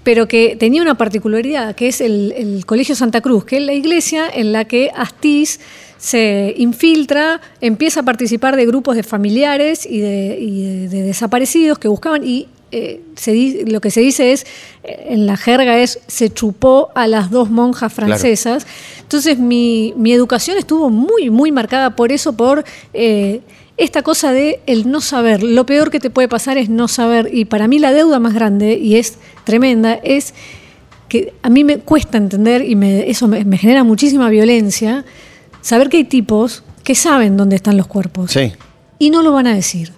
pero 0.10 0.28
que 0.28 0.56
tenía 0.56 0.82
una 0.82 0.96
particularidad, 0.96 1.76
que 1.76 1.88
es 1.88 2.02
el, 2.02 2.34
el 2.36 2.66
Colegio 2.66 2.96
Santa 2.96 3.22
Cruz, 3.22 3.46
que 3.46 3.58
es 3.58 3.62
la 3.62 3.74
iglesia 3.74 4.24
en 4.28 4.52
la 4.52 4.66
que 4.66 4.90
Astiz 4.96 5.60
se 6.00 6.56
infiltra, 6.58 7.40
empieza 7.62 8.00
a 8.00 8.04
participar 8.04 8.56
de 8.56 8.66
grupos 8.66 8.96
de 8.96 9.04
familiares 9.04 9.86
y 9.86 10.00
de, 10.00 10.36
y 10.42 10.64
de- 10.64 10.90
de 10.90 11.02
desaparecidos 11.04 11.78
que 11.78 11.88
buscaban 11.88 12.24
y 12.26 12.48
eh, 12.72 13.02
se 13.16 13.34
di- 13.34 13.66
lo 13.66 13.82
que 13.82 13.92
se 13.92 14.02
dice 14.02 14.32
es, 14.32 14.48
eh, 14.84 15.10
en 15.10 15.28
la 15.28 15.38
jerga 15.38 15.78
es, 15.78 16.00
se 16.08 16.32
chupó 16.34 16.90
a 16.96 17.06
las 17.08 17.30
dos 17.30 17.52
monjas 17.52 17.94
Claro. 17.94 18.08
francesas. 18.08 18.66
Entonces 19.02 19.38
mi, 19.38 19.94
mi 19.96 20.12
educación 20.12 20.58
estuvo 20.58 20.90
muy, 20.90 21.30
muy 21.30 21.52
marcada 21.52 21.96
por 21.96 22.12
eso, 22.12 22.34
por 22.34 22.64
eh, 22.96 23.42
esta 23.78 24.02
cosa 24.02 24.34
de 24.34 24.60
el 24.66 24.90
no 24.92 25.02
saber. 25.02 25.42
Lo 25.44 25.66
peor 25.68 25.90
que 25.92 26.00
te 26.00 26.10
puede 26.10 26.28
pasar 26.28 26.58
es 26.58 26.68
no 26.68 26.88
saber. 26.88 27.30
Y 27.32 27.46
para 27.46 27.68
mí 27.68 27.78
la 27.80 27.94
deuda 27.94 28.20
más 28.20 28.34
grande, 28.34 28.74
y 28.74 28.96
es 28.98 29.18
tremenda, 29.50 29.94
es 30.04 30.34
que 31.08 31.34
a 31.42 31.50
mí 31.50 31.64
me 31.64 31.80
cuesta 31.80 32.18
entender 32.18 32.64
y 32.64 32.76
me, 32.76 33.10
eso 33.10 33.28
me, 33.28 33.44
me 33.44 33.58
genera 33.58 33.84
muchísima 33.84 34.30
violencia, 34.30 35.04
saber 35.62 35.90
que 35.90 35.98
hay 35.98 36.04
tipos 36.04 36.64
que 36.84 36.94
saben 36.96 37.36
dónde 37.36 37.56
están 37.56 37.78
los 37.78 37.88
cuerpos 37.88 38.32
Sí. 38.32 38.54
y 39.00 39.10
no 39.10 39.24
lo 39.24 39.32
van 39.32 39.48
a 39.48 39.56
decir. 39.56 39.92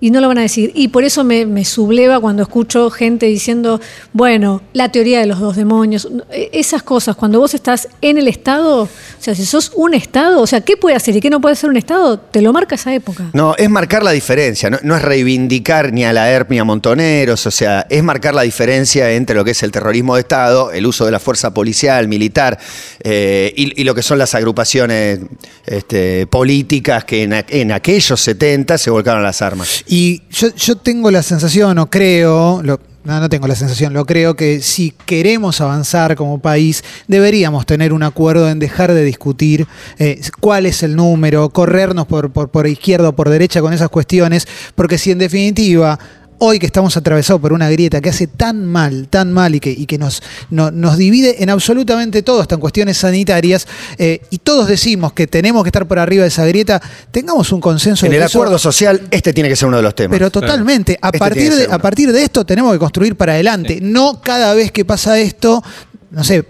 Y 0.00 0.10
no 0.10 0.20
lo 0.20 0.28
van 0.28 0.38
a 0.38 0.42
decir. 0.42 0.70
Y 0.74 0.88
por 0.88 1.04
eso 1.04 1.24
me, 1.24 1.46
me 1.46 1.64
subleva 1.64 2.20
cuando 2.20 2.42
escucho 2.42 2.90
gente 2.90 3.24
diciendo, 3.26 3.80
bueno, 4.12 4.62
la 4.74 4.92
teoría 4.92 5.20
de 5.20 5.26
los 5.26 5.40
dos 5.40 5.56
demonios, 5.56 6.08
e- 6.30 6.50
esas 6.52 6.82
cosas, 6.82 7.16
cuando 7.16 7.40
vos 7.40 7.54
estás 7.54 7.88
en 8.02 8.18
el 8.18 8.28
Estado, 8.28 8.82
o 8.82 8.88
sea, 9.18 9.34
si 9.34 9.46
sos 9.46 9.72
un 9.74 9.94
Estado, 9.94 10.42
o 10.42 10.46
sea, 10.46 10.60
¿qué 10.60 10.76
puede 10.76 10.94
hacer 10.94 11.16
y 11.16 11.20
qué 11.20 11.30
no 11.30 11.40
puede 11.40 11.54
hacer 11.54 11.70
un 11.70 11.76
Estado? 11.78 12.18
Te 12.18 12.42
lo 12.42 12.52
marca 12.52 12.74
esa 12.74 12.94
época. 12.94 13.30
No, 13.32 13.54
es 13.56 13.70
marcar 13.70 14.02
la 14.02 14.10
diferencia, 14.10 14.68
no, 14.68 14.78
no 14.82 14.94
es 14.94 15.02
reivindicar 15.02 15.92
ni 15.92 16.04
a 16.04 16.12
la 16.12 16.30
ERP 16.30 16.50
ni 16.50 16.58
a 16.58 16.64
Montoneros, 16.64 17.46
o 17.46 17.50
sea, 17.50 17.86
es 17.88 18.02
marcar 18.02 18.34
la 18.34 18.42
diferencia 18.42 19.10
entre 19.12 19.36
lo 19.36 19.44
que 19.44 19.52
es 19.52 19.62
el 19.62 19.72
terrorismo 19.72 20.16
de 20.16 20.20
Estado, 20.20 20.70
el 20.72 20.84
uso 20.86 21.06
de 21.06 21.12
la 21.12 21.18
fuerza 21.18 21.54
policial, 21.54 22.08
militar, 22.08 22.58
eh, 23.02 23.52
y, 23.56 23.80
y 23.80 23.84
lo 23.84 23.94
que 23.94 24.02
son 24.02 24.18
las 24.18 24.34
agrupaciones 24.34 25.20
este, 25.64 26.26
políticas 26.26 27.04
que 27.04 27.22
en 27.22 27.72
aquellos 27.72 28.20
70 28.20 28.76
se 28.78 28.90
volcaron 28.90 29.22
a 29.22 29.26
las 29.26 29.42
Y 29.86 30.22
yo, 30.30 30.76
tengo 30.76 31.10
la 31.10 31.22
sensación, 31.22 31.78
o 31.78 31.88
creo, 31.88 32.62
no, 32.62 32.80
no 33.04 33.28
tengo 33.28 33.46
la 33.46 33.54
sensación, 33.54 33.92
lo 33.92 34.04
creo 34.04 34.34
que 34.34 34.60
si 34.60 34.92
queremos 35.04 35.60
avanzar 35.60 36.16
como 36.16 36.40
país, 36.40 36.82
deberíamos 37.06 37.66
tener 37.66 37.92
un 37.92 38.02
acuerdo 38.02 38.48
en 38.48 38.58
dejar 38.58 38.92
de 38.92 39.04
discutir 39.04 39.66
eh, 39.98 40.20
cuál 40.40 40.66
es 40.66 40.82
el 40.82 40.96
número, 40.96 41.48
corrernos 41.50 42.06
por, 42.06 42.32
por, 42.32 42.48
por 42.48 42.66
izquierda 42.66 43.10
o 43.10 43.16
por 43.16 43.28
derecha 43.28 43.60
con 43.60 43.72
esas 43.72 43.88
cuestiones, 43.88 44.48
porque 44.74 44.98
si 44.98 45.12
en 45.12 45.18
definitiva 45.18 45.98
hoy 46.38 46.58
que 46.58 46.66
estamos 46.66 46.96
atravesados 46.96 47.40
por 47.40 47.52
una 47.52 47.70
grieta 47.70 48.00
que 48.00 48.10
hace 48.10 48.26
tan 48.26 48.64
mal, 48.66 49.08
tan 49.08 49.32
mal 49.32 49.54
y 49.54 49.60
que, 49.60 49.70
y 49.70 49.86
que 49.86 49.98
nos, 49.98 50.22
no- 50.50 50.70
nos 50.70 50.96
divide 50.96 51.42
en 51.42 51.50
absolutamente 51.50 52.22
todo, 52.22 52.40
hasta 52.40 52.54
en 52.56 52.60
cuestiones 52.60 52.96
sanitarias, 52.98 53.66
eh, 53.98 54.20
y 54.30 54.38
todos 54.38 54.68
decimos 54.68 55.12
que 55.12 55.26
tenemos 55.26 55.62
que 55.64 55.68
estar 55.68 55.86
por 55.86 55.98
arriba 55.98 56.22
de 56.22 56.28
esa 56.28 56.44
grieta, 56.46 56.80
tengamos 57.10 57.52
un 57.52 57.60
consenso. 57.60 58.06
En 58.06 58.12
de 58.12 58.18
el 58.18 58.24
eso- 58.24 58.38
acuerdo 58.38 58.58
social, 58.58 59.00
este 59.10 59.32
tiene 59.32 59.48
que 59.48 59.56
ser 59.56 59.68
uno 59.68 59.78
de 59.78 59.82
los 59.82 59.94
temas. 59.94 60.16
pero 60.16 60.30
totalmente, 60.30 60.98
a, 61.00 61.08
Este 61.08 61.18
de, 61.50 61.64
a 61.72 61.78
partir 61.78 62.12
de 62.12 62.22
esto 62.22 62.44
tenemos 62.44 62.72
que 62.72 62.78
construir 62.78 63.16
para 63.16 63.32
adelante. 63.32 63.78
No 63.82 64.20
cada 64.22 64.54
vez 64.54 64.72
que 64.72 64.84
pasa 64.84 65.18
esto, 65.18 65.62
no 66.10 66.24
sé, 66.24 66.44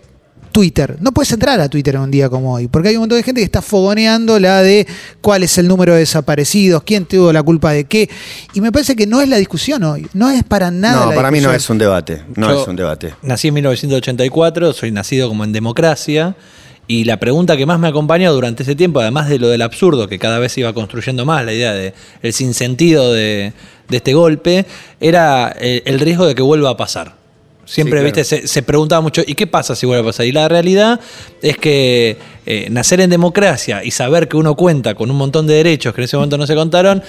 Twitter. 0.57 0.97
No 1.01 1.13
puedes 1.13 1.31
entrar 1.33 1.61
a 1.61 1.69
Twitter 1.69 1.97
en 1.97 2.01
un 2.01 2.11
día 2.11 2.31
como 2.31 2.55
hoy, 2.55 2.67
porque 2.67 2.89
hay 2.89 2.97
un 2.97 3.01
montón 3.01 3.19
de 3.19 3.23
gente 3.23 3.43
que 3.43 3.45
está 3.45 3.61
fogoneando 3.61 4.39
la 4.39 4.63
de 4.63 4.87
cuál 5.21 5.43
es 5.43 5.59
el 5.59 5.69
número 5.69 5.93
de 5.93 5.99
desaparecidos, 5.99 6.83
quién 6.83 7.05
tuvo 7.05 7.31
la 7.31 7.43
culpa 7.43 7.73
de 7.73 7.85
qué. 7.85 8.09
Y 8.55 8.63
me 8.63 8.73
parece 8.73 8.97
que 8.97 9.07
no 9.07 9.21
es 9.21 9.29
la 9.29 9.37
discusión 9.37 9.85
hoy, 9.85 10.07
no 10.15 10.31
es 10.31 10.45
para 10.45 10.71
nada. 10.71 11.05
No, 11.05 11.11
la 11.11 11.15
para 11.15 11.31
mí 11.31 11.43
no 11.43 11.53
es 11.53 11.69
un 11.69 11.77
debate. 11.77 12.23
No 12.37 12.49
Yo 12.49 12.63
es 12.63 12.69
un 12.69 12.75
debate. 12.75 13.13
Nací 13.21 13.49
en 13.49 13.55
1984, 13.55 14.73
soy 14.73 14.91
nacido 14.93 15.29
como 15.29 15.45
en 15.45 15.53
democracia. 15.53 16.35
Y 16.87 17.05
la 17.05 17.21
pregunta 17.21 17.59
que 17.59 17.67
más 17.67 17.79
me 17.79 17.89
acompañó 17.89 18.33
durante 18.33 18.63
ese 18.63 18.75
tiempo, 18.75 19.01
además 19.01 19.29
de 19.29 19.39
lo 19.39 19.49
del 19.49 19.61
absurdo, 19.61 20.09
que 20.09 20.19
cada 20.19 20.39
vez 20.39 20.53
se 20.53 20.61
iba 20.61 20.73
construyendo 20.73 21.27
más, 21.27 21.45
la 21.45 21.53
idea 21.53 21.75
de 21.75 21.93
el 22.23 22.33
sinsentido 22.33 23.13
de, 23.13 23.53
de 23.91 23.97
este 23.99 24.15
golpe, 24.15 24.65
era 25.01 25.55
eh, 25.61 25.83
el 25.85 26.01
riesgo 26.01 26.25
de 26.25 26.35
que 26.35 26.41
vuelva 26.41 26.71
a 26.71 26.79
pasar. 26.79 27.26
Siempre, 27.67 27.99
Sí, 27.99 28.05
claro. 28.05 28.17
viste, 28.17 28.25
se, 28.25 28.47
se 28.49 28.63
preguntaba 28.63 29.01
mucho, 29.03 29.23
¿y 29.27 29.35
qué 29.35 29.47
pasa 29.47 29.75
si 29.75 29.85
vuelve 29.87 30.03
a 30.03 30.07
pasar? 30.07 30.25
Y 30.25 30.33
la 30.33 30.49
realidad 30.49 31.01
es 31.43 31.59
que 31.59 32.17
eh, 32.47 32.69
nacer 32.71 33.01
en 33.01 33.11
democracia 33.11 33.83
y 33.85 33.91
saber 33.91 34.29
que 34.29 34.37
uno 34.37 34.55
cuenta 34.55 34.95
con 34.95 35.11
un 35.11 35.17
montón 35.17 35.47
de 35.49 35.55
derechos 35.55 35.93
que 35.93 36.01
en 36.01 36.05
ese 36.05 36.17
momento 36.17 36.39
no 36.39 36.47
se 36.47 36.55
contaron, 36.55 37.03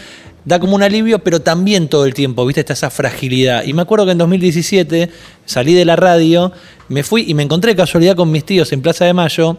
da 0.45 0.59
como 0.59 0.75
un 0.75 0.81
alivio, 0.81 1.19
pero 1.19 1.41
también 1.41 1.87
todo 1.89 2.05
el 2.05 2.13
tiempo, 2.15 2.45
viste, 2.45 2.61
está 2.61 2.73
esa 2.73 2.89
fragilidad. 2.89 3.65
Y 3.65 3.73
me 3.73 3.83
acuerdo 3.83 4.05
que 4.05 4.13
en 4.13 4.17
2017 4.17 5.09
salí 5.45 5.73
de 5.75 5.85
la 5.85 5.95
radio, 5.95 6.51
me 6.89 7.03
fui 7.03 7.25
y 7.27 7.33
me 7.35 7.43
encontré 7.43 7.71
de 7.73 7.75
casualidad 7.77 8.15
con 8.15 8.31
mis 8.31 8.43
tíos 8.43 8.71
en 8.73 8.81
Plaza 8.81 9.05
de 9.05 9.13
Mayo. 9.13 9.57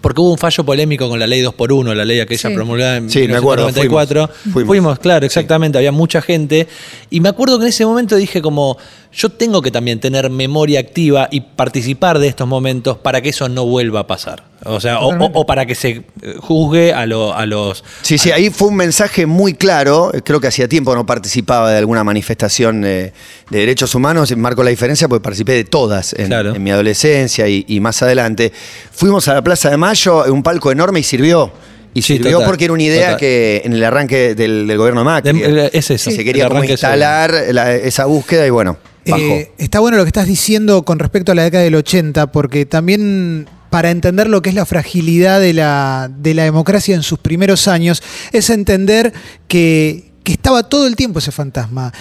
Porque 0.00 0.22
hubo 0.22 0.30
un 0.32 0.38
fallo 0.38 0.64
polémico 0.64 1.06
con 1.06 1.18
la 1.18 1.26
ley 1.26 1.42
2x1, 1.42 1.94
la 1.94 2.06
ley 2.06 2.18
aquella 2.18 2.48
Sí. 2.48 2.54
promulgada 2.54 2.96
en 2.96 3.10
Sí, 3.10 3.28
me 3.28 3.36
acuerdo, 3.36 3.66
1994. 3.66 4.30
fuimos. 4.50 4.66
Fuimos, 4.66 4.98
claro, 5.00 5.26
exactamente, 5.26 5.76
había 5.76 5.92
mucha 5.92 6.22
gente. 6.22 6.66
Y 7.10 7.20
me 7.20 7.28
acuerdo 7.28 7.58
que 7.58 7.64
en 7.64 7.68
ese 7.68 7.84
momento 7.84 8.16
dije 8.16 8.40
como, 8.40 8.78
yo 9.14 9.28
tengo 9.28 9.60
que 9.60 9.70
también 9.70 10.00
tener 10.00 10.30
memoria 10.30 10.80
activa 10.80 11.28
y 11.30 11.40
participar 11.42 12.18
de 12.18 12.28
estos 12.28 12.48
momentos 12.48 12.96
para 12.98 13.20
que 13.20 13.28
eso 13.28 13.48
no 13.48 13.66
vuelva 13.66 14.00
a 14.00 14.06
pasar. 14.06 14.44
O 14.64 14.80
sea, 14.80 15.00
o, 15.00 15.08
o- 15.16 15.30
o 15.40 15.44
para 15.46 15.66
que 15.66 15.74
se 15.74 15.88
eh, 15.90 16.02
juzgue 16.38 16.92
a, 16.94 17.04
lo- 17.04 17.34
a 17.34 17.44
los... 17.46 17.82
Sí, 18.02 18.16
sí, 18.16 18.30
ahí 18.30 18.48
fue 18.48 18.68
un 18.68 18.76
mensaje 18.76 19.26
muy 19.26 19.54
claro. 19.54 20.12
Creo 20.24 20.40
que 20.40 20.46
hacía 20.46 20.68
tiempo 20.68 20.94
no 20.94 21.04
participaba 21.04 21.70
de 21.72 21.78
alguna 21.78 22.04
manifestación 22.04 22.80
de 22.82 23.12
derechos 23.50 23.94
humanos. 23.94 24.34
Marco 24.36 24.62
la 24.62 24.70
diferencia 24.70 25.08
porque 25.08 25.22
participé 25.24 25.52
de 25.52 25.64
todas 25.64 26.12
en, 26.14 26.28
Claro. 26.28 26.54
en 26.54 26.62
mi 26.62 26.70
adolescencia 26.70 27.48
y, 27.48 27.64
y 27.68 27.80
más 27.80 28.02
adelante. 28.02 28.52
Fuimos 28.92 29.26
a 29.28 29.34
la 29.34 29.42
Plaza 29.42 29.68
de 29.68 29.76
Mayo, 29.76 30.24
un 30.32 30.42
palco 30.42 30.70
enorme 30.72 31.00
y 31.00 31.02
sirvió. 31.02 31.52
Y 31.94 32.00
Sí, 32.00 32.14
sirvió 32.16 32.32
total, 32.38 32.46
porque 32.46 32.64
era 32.64 32.72
una 32.72 32.82
idea 32.84 33.04
total. 33.08 33.18
que 33.20 33.62
en 33.64 33.72
el 33.74 33.84
arranque 33.84 34.34
del, 34.34 34.66
del 34.66 34.78
gobierno 34.78 35.00
de 35.00 35.04
Macri. 35.04 35.38
De- 35.40 35.70
es 35.74 35.90
eso, 35.90 36.10
Se 36.10 36.24
quería 36.24 36.48
como 36.48 36.64
instalar 36.64 37.34
la- 37.50 37.74
esa 37.74 38.06
búsqueda 38.06 38.46
y 38.46 38.50
bueno. 38.50 38.78
Eh, 39.04 39.50
está 39.58 39.80
bueno 39.80 39.96
lo 39.96 40.04
que 40.04 40.08
estás 40.08 40.26
diciendo 40.26 40.84
con 40.84 40.98
respecto 40.98 41.32
a 41.32 41.34
la 41.34 41.42
década 41.42 41.64
del 41.64 41.74
80, 41.74 42.30
porque 42.32 42.66
también 42.66 43.48
para 43.70 43.90
entender 43.90 44.28
lo 44.28 44.42
que 44.42 44.50
es 44.50 44.54
la 44.54 44.66
fragilidad 44.66 45.40
de 45.40 45.54
la, 45.54 46.10
de 46.14 46.34
la 46.34 46.44
democracia 46.44 46.94
en 46.94 47.02
sus 47.02 47.18
primeros 47.18 47.68
años, 47.68 48.02
es 48.32 48.50
entender 48.50 49.12
que 49.48 50.12
estaba 50.24 50.68
todo 50.68 50.86
el 50.86 50.94
tiempo 50.94 51.18
ese 51.18 51.32
fantasma. 51.32 51.92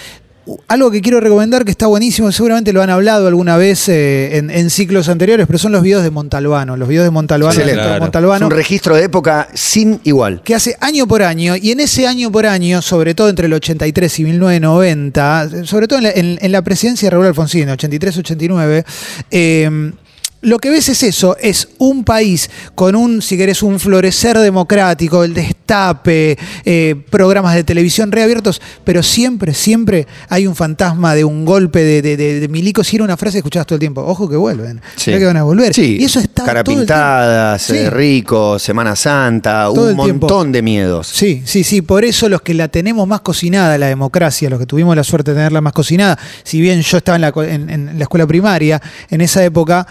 Algo 0.67 0.89
que 0.89 1.01
quiero 1.01 1.19
recomendar 1.19 1.63
que 1.63 1.71
está 1.71 1.85
buenísimo, 1.85 2.31
seguramente 2.31 2.73
lo 2.73 2.81
han 2.81 2.89
hablado 2.89 3.27
alguna 3.27 3.57
vez 3.57 3.87
eh, 3.89 4.37
en, 4.37 4.49
en 4.49 4.71
ciclos 4.71 5.07
anteriores, 5.07 5.45
pero 5.45 5.59
son 5.59 5.71
los 5.71 5.83
videos 5.83 6.01
de 6.03 6.09
Montalbano. 6.09 6.75
Los 6.77 6.87
videos 6.89 7.05
de 7.05 7.11
Montalbano, 7.11 7.53
doctor 7.53 7.73
Claro. 7.83 7.95
Es 7.95 8.01
Montalbano 8.01 8.45
un 8.47 8.51
registro 8.51 8.95
de 8.95 9.03
época 9.03 9.47
sin 9.53 9.99
igual. 10.03 10.41
que 10.43 10.55
hace 10.55 10.75
año 10.81 11.07
por 11.07 11.21
año, 11.21 11.55
y 11.55 11.71
en 11.71 11.79
ese 11.79 12.07
año 12.07 12.31
por 12.31 12.47
año, 12.47 12.81
sobre 12.81 13.13
todo 13.13 13.29
entre 13.29 13.45
el 13.45 13.53
83 13.53 14.19
y 14.19 14.23
1990, 14.23 15.65
sobre 15.65 15.87
todo 15.87 15.99
en 15.99 16.03
la, 16.05 16.11
en- 16.11 16.39
en 16.41 16.51
la 16.51 16.61
presidencia 16.63 17.07
de 17.07 17.11
Raúl 17.11 17.27
Alfonsín, 17.27 17.67
83-89, 17.69 18.83
eh, 19.29 19.91
lo 20.41 20.57
que 20.57 20.71
ves 20.71 20.89
es 20.89 21.03
eso, 21.03 21.37
es 21.39 21.67
un 21.77 22.03
país 22.03 22.49
con 22.73 22.95
un, 22.95 23.21
si 23.21 23.37
querés, 23.37 23.61
un 23.61 23.79
florecer 23.79 24.39
democrático, 24.39 25.23
el 25.23 25.33
destape, 25.35 26.37
eh, 26.65 26.95
programas 27.11 27.53
de 27.53 27.63
televisión 27.63 28.11
reabiertos, 28.11 28.59
pero 28.83 29.03
siempre, 29.03 29.53
siempre 29.53 30.07
hay 30.29 30.47
un 30.47 30.55
fantasma 30.55 31.13
de 31.13 31.23
un 31.23 31.45
golpe 31.45 31.83
de, 31.83 32.01
de, 32.01 32.17
de- 32.17 32.39
de 32.39 32.47
milicos 32.47 32.91
y 32.91 32.95
era 32.95 33.05
una 33.05 33.17
frase 33.17 33.33
que 33.35 33.39
escuchabas 33.39 33.67
todo 33.67 33.75
el 33.75 33.79
tiempo, 33.81 34.01
ojo 34.01 34.27
que 34.27 34.35
vuelven, 34.35 34.81
Sí. 34.95 35.11
que 35.11 35.23
van 35.25 35.37
a 35.37 35.43
volver. 35.43 35.73
Sí, 35.75 35.97
y 35.99 36.05
eso 36.05 36.19
está 36.19 36.43
cara 36.43 36.63
todo 36.63 36.73
el 36.75 36.81
pintada, 36.81 37.57
tiempo. 37.57 37.83
Sí. 37.83 37.89
rico, 37.91 38.57
Semana 38.59 38.95
Santa, 38.95 39.65
Todo 39.73 39.91
un 39.95 40.03
tiempo. 40.03 40.27
montón 40.27 40.51
de 40.51 40.61
miedos. 40.63 41.07
Sí, 41.07 41.43
sí, 41.45 41.63
sí. 41.63 41.81
Por 41.83 42.03
eso 42.03 42.29
los 42.29 42.41
que 42.41 42.53
la 42.55 42.67
tenemos 42.67 43.07
más 43.07 43.21
cocinada, 43.21 43.77
la 43.77 43.87
democracia, 43.87 44.49
los 44.49 44.59
que 44.59 44.65
tuvimos 44.65 44.95
la 44.95 45.03
suerte 45.03 45.31
de 45.31 45.35
tenerla 45.37 45.61
más 45.61 45.73
cocinada, 45.73 46.17
si 46.43 46.59
bien 46.61 46.81
yo 46.81 46.97
estaba 46.97 47.15
en 47.17 47.21
la, 47.21 47.33
en 47.53 47.97
la 47.99 48.03
escuela 48.03 48.25
primaria 48.25 48.81
en 49.09 49.21
esa 49.21 49.43
época, 49.43 49.85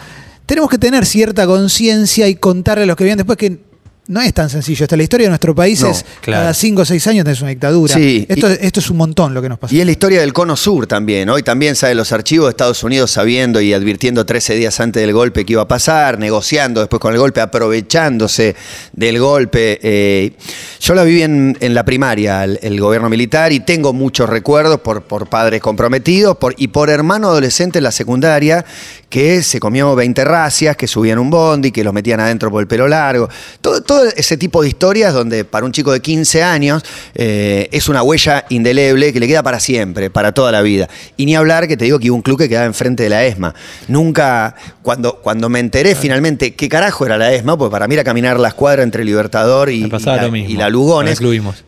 tenemos 0.50 0.69
que 0.69 0.78
tener 0.78 1.07
cierta 1.07 1.47
conciencia 1.47 2.26
y 2.26 2.35
contarle 2.35 2.83
a 2.83 2.87
los 2.87 2.97
que 2.97 3.04
vienen 3.04 3.19
después 3.19 3.38
que 3.38 3.69
no 4.10 4.20
es 4.20 4.34
tan 4.34 4.50
sencillo. 4.50 4.84
Hasta 4.84 4.96
la 4.96 5.02
historia 5.02 5.26
de 5.26 5.30
nuestro 5.30 5.54
país 5.54 5.80
No, 5.80 5.90
es 5.90 6.04
claro. 6.20 6.42
cada 6.42 6.54
cinco 6.54 6.82
o 6.82 6.84
seis 6.84 7.06
años 7.06 7.24
tenés 7.24 7.40
una 7.40 7.50
dictadura. 7.50 7.94
Sí, 7.94 8.26
esto, 8.28 8.50
y- 8.50 8.58
esto 8.60 8.80
es 8.80 8.90
un 8.90 8.96
montón 8.98 9.32
lo 9.34 9.40
que 9.40 9.48
nos 9.48 9.58
pasa. 9.58 9.74
Y 9.74 9.80
es 9.80 9.86
la 9.86 9.92
historia 9.92 10.20
del 10.20 10.32
Cono 10.32 10.56
Sur 10.56 10.86
también. 10.86 11.28
Hoy 11.30 11.42
también 11.42 11.76
sale 11.76 11.94
los 11.94 12.12
archivos 12.12 12.46
de 12.46 12.50
Estados 12.50 12.82
Unidos 12.84 13.10
sabiendo 13.10 13.60
y 13.60 13.72
advirtiendo 13.72 14.26
13 14.26 14.54
días 14.54 14.78
antes 14.80 15.00
del 15.00 15.12
golpe 15.12 15.44
que 15.46 15.52
iba 15.54 15.62
a 15.62 15.68
pasar, 15.68 16.18
negociando 16.18 16.80
después 16.80 17.00
con 17.00 17.12
el 17.14 17.18
golpe, 17.20 17.40
aprovechándose 17.40 18.56
del 18.92 19.18
golpe. 19.18 19.78
Eh, 19.82 20.32
yo 20.80 20.94
la 20.94 21.04
viví 21.04 21.22
en, 21.22 21.56
en 21.60 21.74
la 21.74 21.84
primaria, 21.84 22.44
el, 22.44 22.58
el 22.62 22.80
gobierno 22.80 23.08
militar, 23.08 23.52
y 23.52 23.60
tengo 23.60 23.92
muchos 23.92 24.28
recuerdos 24.28 24.80
por, 24.80 25.02
por 25.02 25.28
padres 25.28 25.60
comprometidos 25.60 26.36
por, 26.36 26.54
y 26.56 26.68
por 26.68 26.90
hermano 26.90 27.28
adolescente 27.28 27.78
en 27.78 27.84
la 27.84 27.92
secundaria 27.92 28.64
que 29.08 29.42
se 29.42 29.58
comió 29.58 29.94
20 29.96 30.24
racias, 30.24 30.76
que 30.76 30.86
subían 30.86 31.18
un 31.18 31.30
bondi, 31.30 31.72
que 31.72 31.82
los 31.82 31.92
metían 31.92 32.20
adentro 32.20 32.50
por 32.50 32.60
el 32.60 32.68
pelo 32.68 32.86
largo. 32.86 33.28
Todo, 33.60 33.82
todo 33.82 34.00
ese 34.04 34.37
tipo 34.37 34.62
de 34.62 34.69
historias 34.69 35.12
donde 35.14 35.45
para 35.45 35.64
un 35.66 35.73
chico 35.73 35.92
de 35.92 36.00
15 36.00 36.42
años 36.42 36.83
eh, 37.14 37.69
es 37.73 37.88
una 37.88 38.02
huella 38.02 38.45
indeleble 38.49 39.12
que 39.12 39.21
le 39.21 39.26
queda 39.26 39.42
para 39.42 39.61
siempre, 39.61 40.11
para 40.11 40.33
toda 40.33 40.52
la 40.52 40.62
vida. 40.62 40.88
Y 41.16 41.26
ni 41.26 41.35
hablar 41.37 41.69
que 41.69 41.76
te 41.76 41.85
digo 41.85 41.99
que 41.99 42.11
hubo 42.11 42.16
un 42.16 42.23
club 42.23 42.38
que 42.38 42.49
quedaba 42.49 42.66
enfrente 42.66 43.02
de 43.02 43.09
la 43.09 43.25
ESMA. 43.25 43.54
Nunca, 43.88 44.54
cuando, 44.83 45.16
cuando 45.16 45.49
me 45.49 45.59
enteré 45.61 45.95
finalmente 45.95 46.54
qué 46.54 46.69
carajo 46.69 47.04
era 47.07 47.19
la 47.19 47.33
ESMA, 47.33 47.57
porque 47.59 47.73
para 47.73 47.87
mí 47.88 47.95
era 47.95 48.04
caminar 48.04 48.38
la 48.38 48.49
escuadra 48.49 48.83
entre 48.83 49.04
Libertador 49.04 49.69
y, 49.71 49.83
la, 50.23 50.23
y 50.50 50.57
Lugones, 50.71 51.19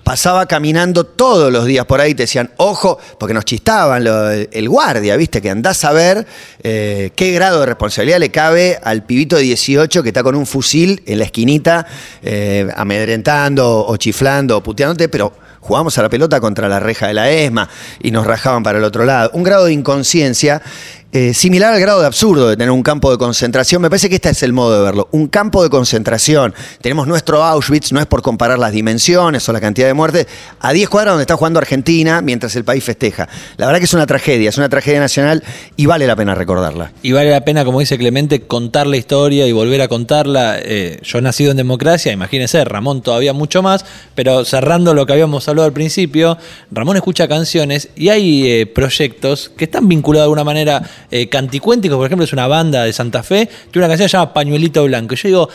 pasaba 0.05 0.47
caminando 0.47 1.05
todos 1.05 1.53
los 1.53 1.67
días 1.67 1.85
por 1.87 2.01
ahí 2.01 2.13
y 2.13 2.15
te 2.15 2.25
decían, 2.25 2.51
ojo, 2.59 2.99
porque 3.19 3.35
nos 3.35 3.45
chistaban 3.45 4.05
lo- 4.05 4.31
el 4.31 4.69
guardia, 4.69 5.17
¿viste? 5.17 5.41
Que 5.43 5.51
andás 5.51 5.85
a 5.85 5.93
ver 5.93 6.27
eh, 6.63 7.11
qué 7.17 7.33
grado 7.33 7.61
de 7.61 7.67
responsabilidad 7.67 8.19
le 8.19 8.31
cabe 8.31 8.79
al 8.83 9.05
pibito 9.05 9.37
de 9.37 9.43
18 9.43 10.03
que 10.03 10.09
está 10.11 10.23
con 10.23 10.35
un 10.35 10.47
fusil 10.47 11.03
en 11.07 11.19
la 11.19 11.25
esquinita, 11.25 11.87
eh, 12.23 12.69
amedrentando 12.77 13.87
o 13.87 13.97
chiflando 13.97 14.59
o 14.59 14.63
puteándote, 14.63 15.09
pero 15.09 15.33
jugábamos 15.61 15.97
a 15.99 16.03
la 16.03 16.09
pelota 16.09 16.41
contra 16.41 16.69
la 16.69 16.81
reja 16.81 17.07
de 17.07 17.15
la 17.15 17.31
ESMA 17.31 17.69
y 18.01 18.11
nos 18.11 18.27
rajaban 18.27 18.63
para 18.63 18.79
el 18.79 18.85
otro 18.85 19.05
lado. 19.05 19.31
Un 19.33 19.43
grado 19.43 19.67
de 19.67 19.73
inconsciencia 19.73 20.63
eh, 21.15 21.35
similar 21.35 21.75
al 21.75 21.81
grado 21.81 22.01
de 22.01 22.07
absurdo 22.07 22.49
de 22.49 22.57
tener 22.57 22.71
un 22.71 22.83
campo 22.83 23.11
de 23.11 23.19
concentración. 23.19 23.83
Me 23.83 23.91
parece 23.91 24.09
que 24.09 24.15
este 24.15 24.31
es 24.31 24.43
el 24.43 24.55
modo 24.55 24.79
de 24.79 24.83
verlo. 24.83 25.09
Un 25.13 25.29
campo 25.29 25.63
de 25.63 25.69
concentración. 25.69 26.55
Tenemos 26.81 27.07
nuestro 27.07 27.45
Auschwitz, 27.45 27.93
no 27.93 28.01
es 28.01 28.07
por 28.07 28.23
comparar 28.23 28.59
las 28.59 28.73
dimensiones 28.73 29.47
o 29.47 29.53
la 29.53 29.61
cantidad 29.61 29.87
de 29.87 29.93
muertes, 29.93 30.27
a 30.59 30.73
10 30.73 30.89
cuadras 30.89 31.13
donde 31.13 31.25
está 31.25 31.37
jugando 31.37 31.59
Argentina 31.59 32.23
mientras 32.23 32.57
el 32.57 32.65
país 32.65 32.83
festeja. 32.83 33.29
La 33.59 33.67
verdad 33.67 33.79
que 33.79 33.85
es 33.85 33.93
una 33.93 34.07
tragedia, 34.07 34.49
es 34.49 34.57
una 34.57 34.71
tragedia 34.71 35.01
nacional 35.01 35.45
y 35.77 35.85
vale 35.85 36.07
la 36.07 36.17
pena 36.17 36.35
recordarla. 36.35 36.93
Y 37.03 37.13
vale 37.13 37.31
la 37.31 37.45
pena, 37.45 37.67
como 37.67 37.81
dice 37.81 37.99
Clemente, 37.99 38.41
contar 38.41 38.87
la 38.87 38.97
historia 38.97 39.47
y 39.47 39.53
volver 39.53 39.83
a 39.83 39.89
contarla. 39.89 40.57
Eh, 40.63 40.99
yo 41.03 41.21
nacido 41.21 41.51
en 41.51 41.59
democracia, 41.59 42.11
imagínense, 42.11 42.65
Ramón 42.65 43.03
todavía 43.03 43.35
mucho 43.35 43.63
más, 43.63 43.85
pero 44.15 44.47
cerrando 44.47 44.95
lo 44.95 45.05
que 45.05 45.13
habíamos 45.13 45.47
hablado 45.47 45.67
al 45.67 45.75
principio, 45.75 46.39
Ramón 46.71 46.97
escucha 46.97 47.29
canciones 47.29 47.91
y 47.97 48.09
hay 48.09 48.51
eh, 48.51 48.67
proyectos 48.67 49.51
que 49.55 49.65
están 49.65 49.89
vinculados 49.89 50.23
de 50.23 50.25
alguna 50.25 50.45
manera 50.45 50.83
eh, 51.11 51.29
canticuénticos, 51.29 51.97
por 51.97 52.07
ejemplo, 52.07 52.25
es 52.25 52.33
una 52.33 52.47
banda 52.47 52.85
de 52.85 52.93
Santa 52.93 53.23
Fe, 53.23 53.49
tiene 53.71 53.87
una 53.87 53.89
canción 53.89 54.07
que 54.07 54.11
se 54.11 54.17
llama 54.17 54.33
Pañuelito 54.33 54.85
Blanco. 54.85 55.15
Y 55.15 55.17
yo 55.17 55.29
digo, 55.29 55.49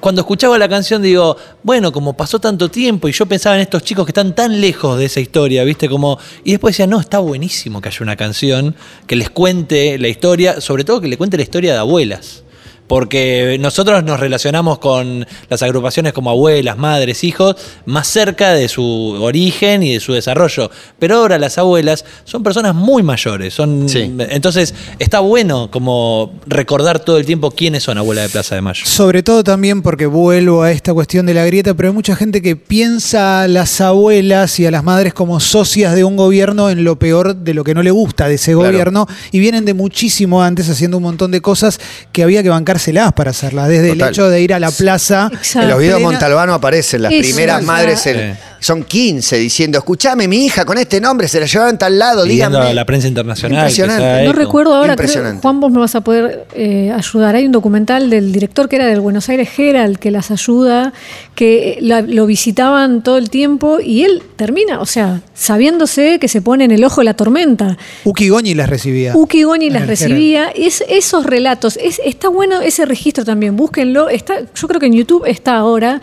cuando 0.00 0.22
escuchaba 0.22 0.58
la 0.58 0.68
canción 0.68 1.02
digo, 1.02 1.36
bueno, 1.62 1.92
como 1.92 2.14
pasó 2.14 2.38
tanto 2.38 2.70
tiempo 2.70 3.08
y 3.08 3.12
yo 3.12 3.26
pensaba 3.26 3.56
en 3.56 3.62
estos 3.62 3.82
chicos 3.82 4.06
que 4.06 4.10
están 4.10 4.34
tan 4.34 4.60
lejos 4.60 4.98
de 4.98 5.04
esa 5.04 5.20
historia, 5.20 5.62
¿viste? 5.62 5.88
Como 5.88 6.18
y 6.42 6.52
después 6.52 6.74
decía, 6.74 6.86
"No, 6.86 6.98
está 6.98 7.18
buenísimo 7.18 7.80
que 7.80 7.90
haya 7.90 7.98
una 8.00 8.16
canción 8.16 8.74
que 9.06 9.16
les 9.16 9.28
cuente 9.28 9.98
la 9.98 10.08
historia, 10.08 10.60
sobre 10.60 10.84
todo 10.84 11.02
que 11.02 11.08
le 11.08 11.18
cuente 11.18 11.36
la 11.36 11.42
historia 11.42 11.74
de 11.74 11.78
abuelas." 11.78 12.44
Porque 12.90 13.56
nosotros 13.60 14.02
nos 14.02 14.18
relacionamos 14.18 14.80
con 14.80 15.24
las 15.48 15.62
agrupaciones 15.62 16.12
como 16.12 16.28
abuelas, 16.30 16.76
madres, 16.76 17.22
hijos, 17.22 17.54
más 17.86 18.08
cerca 18.08 18.52
de 18.52 18.66
su 18.68 18.84
origen 19.22 19.84
y 19.84 19.94
de 19.94 20.00
su 20.00 20.12
desarrollo. 20.12 20.72
Pero 20.98 21.18
ahora 21.18 21.38
las 21.38 21.56
abuelas 21.56 22.04
son 22.24 22.42
personas 22.42 22.74
muy 22.74 23.04
mayores. 23.04 23.54
Son, 23.54 23.88
Sí. 23.88 24.12
Entonces 24.30 24.74
está 24.98 25.20
bueno 25.20 25.70
como 25.70 26.32
recordar 26.48 26.98
todo 26.98 27.18
el 27.18 27.26
tiempo 27.26 27.52
quiénes 27.52 27.84
son 27.84 27.96
abuelas 27.96 28.24
de 28.24 28.30
Plaza 28.30 28.56
de 28.56 28.60
Mayo. 28.62 28.82
Sobre 28.84 29.22
todo 29.22 29.44
también 29.44 29.82
porque 29.82 30.06
vuelvo 30.06 30.64
a 30.64 30.72
esta 30.72 30.92
cuestión 30.92 31.26
de 31.26 31.34
la 31.34 31.44
grieta, 31.46 31.74
pero 31.74 31.90
hay 31.90 31.94
mucha 31.94 32.16
gente 32.16 32.42
que 32.42 32.56
piensa 32.56 33.42
a 33.42 33.46
las 33.48 33.80
abuelas 33.80 34.58
y 34.58 34.66
a 34.66 34.72
las 34.72 34.82
madres 34.82 35.14
como 35.14 35.38
socias 35.38 35.94
de 35.94 36.02
un 36.02 36.16
gobierno 36.16 36.70
en 36.70 36.82
lo 36.82 36.98
peor 36.98 37.36
de 37.36 37.54
lo 37.54 37.62
que 37.62 37.72
no 37.72 37.84
le 37.84 37.92
gusta 37.92 38.26
de 38.26 38.34
ese 38.34 38.50
Claro. 38.54 38.68
gobierno 38.72 39.06
y 39.30 39.38
vienen 39.38 39.64
de 39.64 39.74
muchísimo 39.74 40.42
antes 40.42 40.68
haciendo 40.68 40.96
un 40.96 41.04
montón 41.04 41.30
de 41.30 41.40
cosas 41.40 41.78
que 42.10 42.24
había 42.24 42.42
que 42.42 42.48
bancarse 42.48 42.79
arreglárselas 42.80 43.12
para 43.12 43.30
hacerla, 43.30 43.68
desde 43.68 43.88
Total. 43.90 44.08
el 44.08 44.12
hecho 44.14 44.28
de 44.30 44.40
ir 44.40 44.54
a 44.54 44.58
la 44.60 44.70
plaza. 44.70 45.30
Exacto. 45.32 45.60
En 45.62 45.68
los 45.70 45.78
videos 45.80 46.00
Montalbano 46.00 46.54
aparecen 46.54 47.02
las 47.02 47.12
Eso, 47.12 47.22
primeras 47.22 47.56
o 47.56 47.58
sea, 47.60 47.66
madres, 47.66 48.06
en- 48.06 48.38
son 48.60 48.84
15, 48.84 49.36
diciendo, 49.38 49.78
escuchame, 49.78 50.28
mi 50.28 50.44
hija 50.44 50.64
con 50.64 50.78
este 50.78 51.00
nombre 51.00 51.26
se 51.28 51.40
la 51.40 51.46
llevaron 51.46 51.78
tal 51.78 51.98
lado, 51.98 52.24
Pidiendo 52.24 52.58
díganme. 52.58 52.70
a 52.70 52.74
la 52.74 52.84
prensa 52.86 53.08
internacional. 53.08 53.56
que 53.56 53.60
Impresionante. 53.62 54.02
sea 54.02 54.14
No 54.24 54.30
eco. 54.30 54.32
recuerdo 54.38 54.74
ahora, 54.74 54.94
creo- 54.96 55.06
Impresionante. 55.06 55.42
Juan, 55.42 55.60
vos 55.60 55.72
me 55.72 55.78
vas 55.78 55.94
a 55.94 56.02
poder 56.02 56.46
eh, 56.54 56.92
ayudar. 56.94 57.34
Hay 57.36 57.46
un 57.46 57.52
documental 57.52 58.10
del 58.10 58.32
director 58.32 58.68
que 58.68 58.76
era 58.76 58.86
del 58.86 59.00
Buenos 59.00 59.28
Aires 59.30 59.48
Herald 59.58 59.98
que 59.98 60.10
las 60.10 60.30
ayuda, 60.30 60.92
que 61.34 61.78
la- 61.80 62.02
lo 62.02 62.26
visitaban 62.26 63.02
todo 63.02 63.16
el 63.18 63.30
tiempo 63.30 63.78
y 63.80 64.04
él 64.04 64.22
termina, 64.36 64.80
o 64.80 64.86
sea, 64.86 65.22
sabiéndose 65.34 66.18
que 66.18 66.28
se 66.28 66.42
pone 66.42 66.64
en 66.64 66.70
el 66.70 66.84
ojo 66.84 67.02
la 67.02 67.14
tormenta. 67.14 67.78
Uki 68.04 68.28
Goñi 68.28 68.54
las 68.54 68.68
recibía. 68.68 69.16
Uki 69.16 69.42
Goñi 69.44 69.68
En 69.68 69.72
las 69.72 69.86
recibía. 69.86 70.50
Es, 70.54 70.84
esos 70.88 71.24
relatos, 71.24 71.78
es, 71.82 72.00
está 72.04 72.28
bueno 72.28 72.60
ese 72.60 72.84
registro 72.84 73.24
también, 73.24 73.56
búsquenlo. 73.56 74.08
Está, 74.10 74.40
yo 74.54 74.68
creo 74.68 74.78
que 74.80 74.86
en 74.86 74.92
YouTube 74.94 75.24
está 75.26 75.56
ahora 75.56 76.00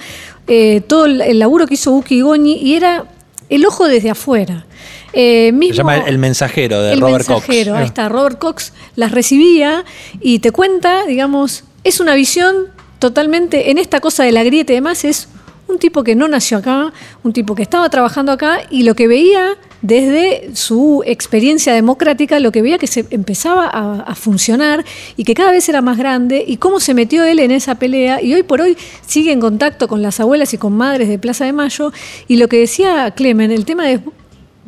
eh, 0.48 0.82
todo 0.88 1.06
el, 1.06 1.40
laburo 1.40 1.68
que 1.68 1.76
hizo 1.76 1.92
Uki 1.92 2.22
Goñi 2.22 2.56
y 2.56 2.76
era 2.76 3.06
el 3.50 3.66
ojo 3.66 3.88
desde 3.88 4.10
afuera. 4.10 4.66
Eh, 5.14 5.52
Se 5.70 5.74
llama 5.74 5.98
El, 5.98 6.08
El 6.08 6.18
Mensajero 6.18 6.82
de 6.82 6.94
el 6.94 7.02
Robert 7.02 7.28
mensajero, 7.28 7.72
Cox. 7.72 7.80
ahí 7.82 7.86
está, 7.86 8.10
Robert 8.10 8.40
Cox 8.40 8.74
las 8.96 9.12
recibía 9.12 9.84
y 10.20 10.40
te 10.40 10.52
cuenta, 10.52 11.06
digamos, 11.06 11.64
es 11.84 12.00
una 12.00 12.14
visión 12.16 12.68
totalmente, 13.00 13.72
en 13.72 13.78
esta 13.78 14.00
cosa 14.00 14.24
de 14.24 14.32
la 14.32 14.44
grieta 14.44 14.74
y 14.74 14.76
demás, 14.76 15.06
es 15.06 15.30
un 15.68 15.80
tipo 15.80 16.04
que 16.04 16.16
no 16.16 16.28
nació 16.28 16.58
acá, 16.58 16.94
un 17.24 17.34
tipo 17.34 17.56
que 17.56 17.62
estaba 17.62 17.90
trabajando 17.90 18.32
acá 18.32 18.62
y 18.70 18.84
lo 18.84 18.96
que 18.96 19.08
veía 19.08 19.58
desde 19.82 20.56
su 20.56 21.04
experiencia 21.06 21.74
democrática, 21.74 22.40
lo 22.40 22.52
que 22.52 22.62
veía 22.62 22.78
que 22.78 22.88
se 22.88 23.06
empezaba 23.10 23.68
a, 23.68 24.02
a 24.02 24.16
funcionar 24.16 24.84
y 25.16 25.24
que 25.24 25.34
cada 25.34 25.52
vez 25.52 25.70
era 25.70 25.82
más 25.82 25.98
grande 25.98 26.44
y 26.46 26.58
cómo 26.58 26.80
se 26.80 26.94
metió 26.94 27.24
él 27.24 27.40
en 27.40 27.52
esa 27.52 27.76
pelea 27.76 28.22
y 28.22 28.34
hoy 28.34 28.44
por 28.44 28.62
hoy 28.62 28.78
sigue 29.06 29.32
en 29.32 29.40
contacto 29.40 29.88
con 29.88 30.02
las 30.02 30.20
abuelas 30.20 30.54
y 30.54 30.58
con 30.58 30.74
madres 30.74 31.08
de 31.08 31.20
Plaza 31.20 31.46
de 31.46 31.54
Mayo. 31.54 31.92
Y 32.28 32.38
lo 32.38 32.48
que 32.48 32.60
decía 32.60 33.12
Clemen, 33.12 33.52
el 33.52 33.66
tema 33.66 33.86
de 33.86 34.02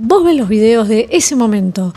Vos 0.02 0.24
ves 0.24 0.38
los 0.38 0.48
videos 0.48 0.88
de 0.88 1.10
ese 1.12 1.36
momento, 1.36 1.94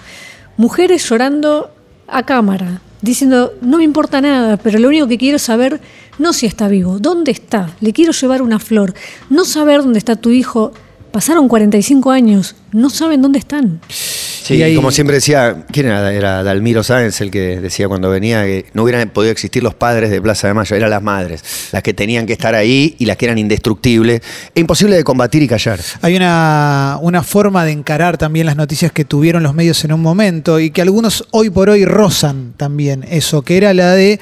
mujeres 0.57 1.09
llorando 1.09 1.71
a 2.09 2.25
cámara, 2.25 2.83
diciendo, 3.01 3.53
no 3.61 3.79
me 3.79 3.85
importa 3.85 4.21
nada, 4.21 4.57
pero 4.57 4.81
lo 4.81 4.89
único 4.89 5.07
que 5.07 5.19
quiero 5.19 5.37
es 5.37 5.43
saber, 5.43 5.81
no 6.19 6.33
si 6.33 6.47
está 6.47 6.67
vivo, 6.67 6.99
dónde 6.99 7.31
está, 7.31 7.71
le 7.81 7.93
quiero 7.93 8.11
llevar 8.11 8.43
una 8.43 8.59
flor, 8.59 8.93
no 9.31 9.45
saber 9.45 9.83
dónde 9.83 10.01
está 10.01 10.17
tu 10.17 10.31
hijo, 10.31 10.73
pasaron 11.13 11.47
45 11.47 12.11
años, 12.11 12.57
no 12.73 12.91
saben 12.91 13.23
dónde 13.23 13.39
están. 13.39 13.81
Sí, 13.89 14.55
Y 14.55 14.63
ahí- 14.63 14.75
como 14.75 14.91
siempre 14.91 15.15
decía, 15.17 15.67
¿quién 15.71 15.87
era? 15.87 16.13
Era 16.13 16.43
Dalmiro 16.43 16.83
Sáenz 16.83 17.21
el 17.21 17.31
que 17.31 17.61
decía 17.61 17.87
cuando 17.87 18.11
venía 18.11 18.43
que 18.43 18.65
no 18.75 18.83
hubieran 18.83 19.09
podido 19.11 19.31
existir 19.31 19.63
los 19.63 19.75
padres 19.75 20.11
de 20.11 20.21
Plaza 20.21 20.49
de 20.49 20.55
Mayo, 20.55 20.75
eran 20.75 20.91
las 20.91 21.03
madres, 21.03 21.45
las 21.71 21.83
que 21.85 21.95
tenían 21.95 22.27
que 22.27 22.33
estar 22.33 22.55
ahí 22.57 22.97
y 22.99 23.07
las 23.07 23.17
que 23.17 23.27
eran 23.27 23.39
indestructibles 23.39 24.21
e 24.55 24.59
imposible 24.61 24.97
de 24.97 25.05
combatir 25.05 25.43
y 25.45 25.49
callar. 25.49 25.79
Hay 26.01 26.17
una, 26.17 26.99
una 27.03 27.23
forma 27.23 27.65
de 27.65 27.71
encarar 27.71 28.19
también 28.19 28.47
las 28.47 28.57
noticias 28.57 28.91
que 28.91 29.05
tuvieron 29.05 29.45
los 29.45 29.55
medios 29.55 29.85
en 29.85 29.93
un 29.93 30.01
momento 30.03 30.59
y 30.59 30.71
que 30.71 30.83
algunos 30.83 31.25
hoy 31.31 31.51
por 31.51 31.71
hoy 31.71 31.85
rozan 31.85 32.55
también 32.57 33.05
eso, 33.09 33.43
que 33.43 33.57
era 33.59 33.73
la 33.75 33.93
de, 33.93 34.19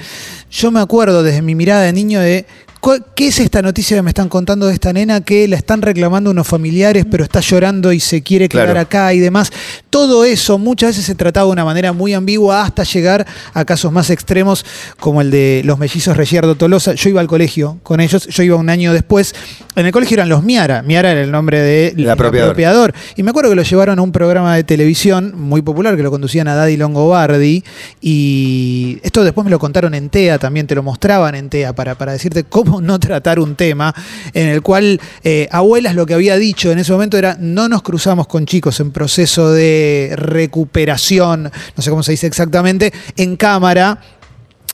yo 0.50 0.70
me 0.70 0.80
acuerdo 0.80 1.22
desde 1.22 1.40
mi 1.40 1.54
mirada 1.54 1.82
de 1.84 1.92
niño 1.94 2.20
de, 2.20 2.44
¿cu- 2.44 2.69
¿qué 3.14 3.28
es 3.28 3.38
esta 3.40 3.60
noticia 3.62 3.96
que 3.96 4.02
me 4.02 4.10
están 4.10 4.28
contando 4.28 4.66
de 4.66 4.72
esta 4.74 4.92
nena 4.92 5.20
que 5.20 5.46
la 5.48 5.56
están 5.56 5.82
reclamando 5.82 6.30
unos 6.30 6.46
familiares 6.48 7.04
pero 7.10 7.24
está 7.24 7.40
llorando 7.40 7.92
y 7.92 8.00
se 8.00 8.22
quiere 8.22 8.48
quedar 8.48 8.66
Claro. 8.66 8.80
acá 8.80 9.12
y 9.12 9.18
demás? 9.20 9.52
Todo 9.90 10.24
eso 10.24 10.58
muchas 10.58 10.90
veces 10.90 11.04
se 11.04 11.14
trataba 11.14 11.46
de 11.46 11.52
una 11.52 11.64
manera 11.64 11.92
muy 11.92 12.14
ambigua 12.14 12.62
hasta 12.62 12.84
llegar 12.84 13.26
a 13.52 13.64
casos 13.64 13.92
más 13.92 14.08
extremos 14.10 14.64
como 14.98 15.20
el 15.20 15.30
de 15.30 15.62
los 15.64 15.78
mellizos 15.78 16.16
Reyerdo 16.16 16.54
Tolosa. 16.54 16.94
Yo 16.94 17.10
iba 17.10 17.20
al 17.20 17.26
colegio 17.26 17.78
con 17.82 18.00
ellos, 18.00 18.26
yo 18.28 18.42
iba 18.42 18.56
un 18.56 18.70
año 18.70 18.92
después. 18.92 19.34
En 19.76 19.86
el 19.86 19.92
colegio 19.92 20.14
eran 20.16 20.28
los 20.28 20.42
Miara. 20.42 20.82
Miara 20.82 21.10
era 21.12 21.22
el 21.22 21.30
nombre 21.30 21.60
de 21.60 21.88
El 21.88 22.08
apropiador. 22.08 22.94
y 23.16 23.22
me 23.22 23.30
acuerdo 23.30 23.50
que 23.50 23.56
lo 23.56 23.62
llevaron 23.62 23.98
a 23.98 24.02
un 24.02 24.12
programa 24.12 24.56
de 24.56 24.64
televisión 24.64 25.34
muy 25.36 25.60
popular 25.62 25.96
que 25.96 26.02
lo 26.02 26.10
conducían 26.10 26.48
a 26.48 26.54
Daddy 26.54 26.76
Longobardi. 26.76 27.62
Y 28.00 28.98
esto 29.02 29.22
después 29.24 29.44
me 29.44 29.50
lo 29.50 29.58
contaron 29.58 29.94
en 29.94 30.08
TEA, 30.08 30.38
también 30.38 30.66
te 30.66 30.74
lo 30.74 30.82
mostraban 30.82 31.34
en 31.34 31.48
TEA 31.50 31.72
para, 31.74 31.94
para 31.96 32.12
decirte 32.12 32.44
cómo 32.44 32.69
no 32.80 33.00
tratar 33.00 33.38
un 33.40 33.56
tema 33.56 33.94
en 34.32 34.48
el 34.48 34.62
cual 34.62 35.00
eh, 35.24 35.48
abuelas 35.50 35.94
lo 35.94 36.06
que 36.06 36.14
había 36.14 36.36
dicho 36.36 36.70
en 36.70 36.78
ese 36.78 36.92
momento 36.92 37.18
era 37.18 37.36
no 37.40 37.68
nos 37.68 37.82
cruzamos 37.82 38.26
con 38.26 38.46
chicos 38.46 38.80
en 38.80 38.92
proceso 38.92 39.50
de 39.50 40.12
recuperación, 40.16 41.50
no 41.76 41.82
sé 41.82 41.90
cómo 41.90 42.02
se 42.02 42.12
dice 42.12 42.26
exactamente, 42.26 42.92
en 43.16 43.36
cámara. 43.36 43.98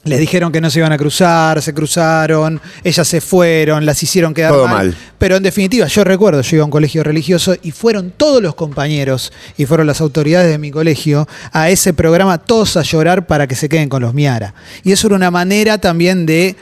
Les 0.05 0.21
dijeron 0.21 0.53
que 0.53 0.61
no 0.61 0.71
se 0.71 0.79
iban 0.79 0.93
a 0.93 0.97
cruzar, 0.97 1.61
se 1.61 1.75
cruzaron, 1.75 2.61
ellas 2.85 3.09
se 3.09 3.21
fueron, 3.21 3.85
las 3.85 4.01
hicieron 4.01 4.33
quedar 4.33 4.53
Todo 4.53 4.69
mal. 4.69 4.75
mal. 4.77 4.97
Pero 5.19 5.35
en 5.35 5.43
definitiva, 5.43 5.89
yo 5.89 6.05
recuerdo, 6.05 6.43
yo 6.43 6.57
iba 6.57 6.63
a 6.63 6.65
un 6.65 6.71
colegio 6.71 7.03
religioso 7.03 7.57
y 7.61 7.73
fueron 7.73 8.13
todos 8.17 8.41
los 8.41 8.55
compañeros 8.55 9.33
y 9.57 9.67
fueron 9.67 9.89
las 9.89 10.01
autoridades 10.01 10.49
de 10.49 10.59
mi 10.59 10.71
colegio 10.71 11.27
a 11.51 11.71
ese 11.71 11.93
programa, 11.93 12.39
todos 12.39 12.77
a 12.77 12.83
llorar 12.83 13.27
para 13.27 13.49
que 13.49 13.57
se 13.57 13.69
queden 13.69 13.89
con 13.89 14.01
los 14.01 14.15
Miara. 14.15 14.55
Y 14.85 14.93
eso 14.93 15.09
era 15.09 15.17
una 15.17 15.33
manera 15.33 15.79
también 15.79 16.25
de 16.25 16.55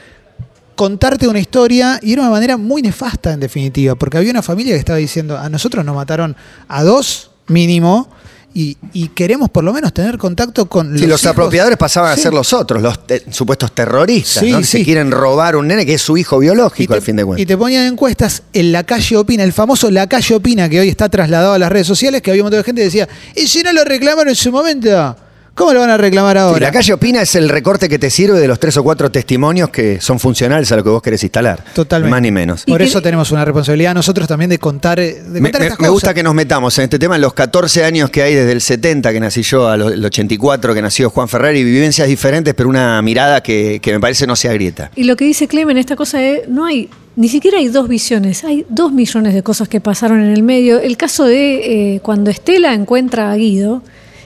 contarte 0.74 1.28
una 1.28 1.38
historia 1.40 1.98
y 2.02 2.12
era 2.12 2.22
una 2.22 2.30
manera 2.30 2.56
muy 2.56 2.82
nefasta 2.82 3.32
en 3.32 3.40
definitiva, 3.40 3.94
porque 3.94 4.18
había 4.18 4.30
una 4.30 4.42
familia 4.42 4.74
que 4.74 4.78
estaba 4.78 4.98
diciendo, 4.98 5.38
a 5.38 5.48
nosotros 5.48 5.84
nos 5.84 5.94
mataron 5.94 6.36
a 6.68 6.82
dos 6.84 7.30
mínimo. 7.48 8.08
Y, 8.56 8.76
y 8.92 9.08
queremos 9.08 9.50
por 9.50 9.64
lo 9.64 9.72
menos 9.72 9.92
tener 9.92 10.16
contacto 10.16 10.66
con 10.66 10.96
Si 10.96 11.08
los, 11.08 11.20
hijos". 11.22 11.32
apropiadores 11.32 11.76
pasaban 11.76 12.12
a 12.12 12.14
Sí. 12.14 12.22
ser 12.22 12.32
los 12.32 12.52
otros, 12.52 12.80
los 12.80 13.04
te- 13.04 13.24
supuestos 13.32 13.72
terroristas, 13.74 14.44
Sí, 14.44 14.52
¿no? 14.52 14.58
que 14.58 14.64
se 14.64 14.78
sí. 14.78 14.84
quieren 14.84 15.10
robar 15.10 15.56
un 15.56 15.66
nene 15.66 15.84
que 15.84 15.94
es 15.94 16.02
su 16.02 16.16
hijo 16.16 16.38
biológico 16.38 16.92
te, 16.92 16.98
al 16.98 17.02
fin 17.02 17.16
de 17.16 17.22
y 17.22 17.24
cuentas. 17.24 17.46
te 17.48 17.56
ponían 17.58 17.84
encuestas 17.86 18.44
en 18.52 18.70
la 18.70 18.84
calle 18.84 19.16
Opina, 19.16 19.42
el 19.42 19.52
famoso 19.52 19.90
La 19.90 20.06
calle 20.08 20.36
Opina, 20.36 20.68
que 20.68 20.78
hoy 20.78 20.88
está 20.88 21.08
trasladado 21.08 21.54
a 21.54 21.58
las 21.58 21.68
redes 21.72 21.88
sociales, 21.88 22.22
que 22.22 22.30
había 22.30 22.44
un 22.44 22.44
montón 22.44 22.60
de 22.60 22.64
gente 22.64 22.80
que 22.82 22.84
decía, 22.84 23.08
¿y 23.34 23.48
si 23.48 23.64
no 23.64 23.72
lo 23.72 23.82
reclamaron 23.82 24.28
en 24.28 24.36
su 24.36 24.52
momento? 24.52 25.16
¿Cómo 25.54 25.72
lo 25.72 25.78
van 25.80 25.90
a 25.90 25.96
reclamar 25.96 26.36
Sí, 26.36 26.40
ahora? 26.40 26.66
la 26.66 26.72
calle 26.72 26.92
Opina 26.94 27.22
es 27.22 27.34
el 27.36 27.48
recorte 27.48 27.88
que 27.88 27.96
te 27.98 28.10
sirve 28.10 28.40
de 28.40 28.48
los 28.48 28.58
tres 28.58 28.76
o 28.76 28.82
cuatro 28.82 29.12
testimonios 29.12 29.70
que 29.70 30.00
son 30.00 30.18
funcionales 30.18 30.72
a 30.72 30.76
lo 30.76 30.82
que 30.82 30.90
vos 30.90 31.00
querés 31.00 31.22
instalar. 31.22 31.62
Totalmente. 31.74 32.10
Más 32.10 32.22
ni 32.22 32.32
menos. 32.32 32.64
Por 32.64 32.82
eso 32.82 33.00
tenemos 33.00 33.30
una 33.30 33.44
responsabilidad 33.44 33.94
nosotros 33.94 34.26
también 34.26 34.50
de 34.50 34.58
contar, 34.58 34.98
eh, 34.98 35.14
de 35.22 35.40
Me, 35.40 35.50
contar 35.50 35.60
me- 35.60 35.66
estas 35.68 35.78
me 35.78 35.86
cosas. 35.86 35.92
gusta 35.92 36.14
que 36.14 36.24
nos 36.24 36.34
metamos 36.34 36.76
en 36.78 36.84
este 36.84 36.98
tema 36.98 37.14
en 37.14 37.22
los 37.22 37.34
14 37.34 37.84
años 37.84 38.10
que 38.10 38.22
hay 38.22 38.34
desde 38.34 38.50
el 38.50 38.60
70 38.60 39.12
que 39.12 39.20
nací 39.20 39.42
yo, 39.42 39.68
al 39.68 40.04
84 40.04 40.74
que 40.74 40.82
nació 40.82 41.08
Juan 41.10 41.28
Ferrer 41.28 41.54
y 41.54 41.62
vivencias 41.62 42.08
diferentes, 42.08 42.52
pero 42.54 42.68
una 42.68 43.00
mirada 43.02 43.40
que, 43.40 43.78
que 43.80 43.92
me 43.92 44.00
parece 44.00 44.26
no 44.26 44.34
se 44.34 44.48
agrieta. 44.48 44.90
Y 44.96 45.04
lo 45.04 45.14
que 45.14 45.24
dice 45.24 45.46
Clemen, 45.46 45.78
esta 45.78 45.94
cosa 45.94 46.18
de 46.18 46.46
no 46.48 46.64
hay, 46.64 46.90
ni 47.14 47.28
siquiera 47.28 47.58
hay 47.58 47.68
dos 47.68 47.86
visiones, 47.88 48.42
hay 48.42 48.66
dos 48.68 48.90
millones 48.92 49.34
de 49.34 49.44
cosas 49.44 49.68
que 49.68 49.80
pasaron 49.80 50.20
en 50.20 50.32
el 50.32 50.42
medio. 50.42 50.80
El 50.80 50.96
caso 50.96 51.24
de 51.26 51.94
eh, 51.94 52.00
cuando 52.02 52.30
Estela 52.32 52.74
encuentra 52.74 53.30
a 53.30 53.36
Guido, 53.36 53.84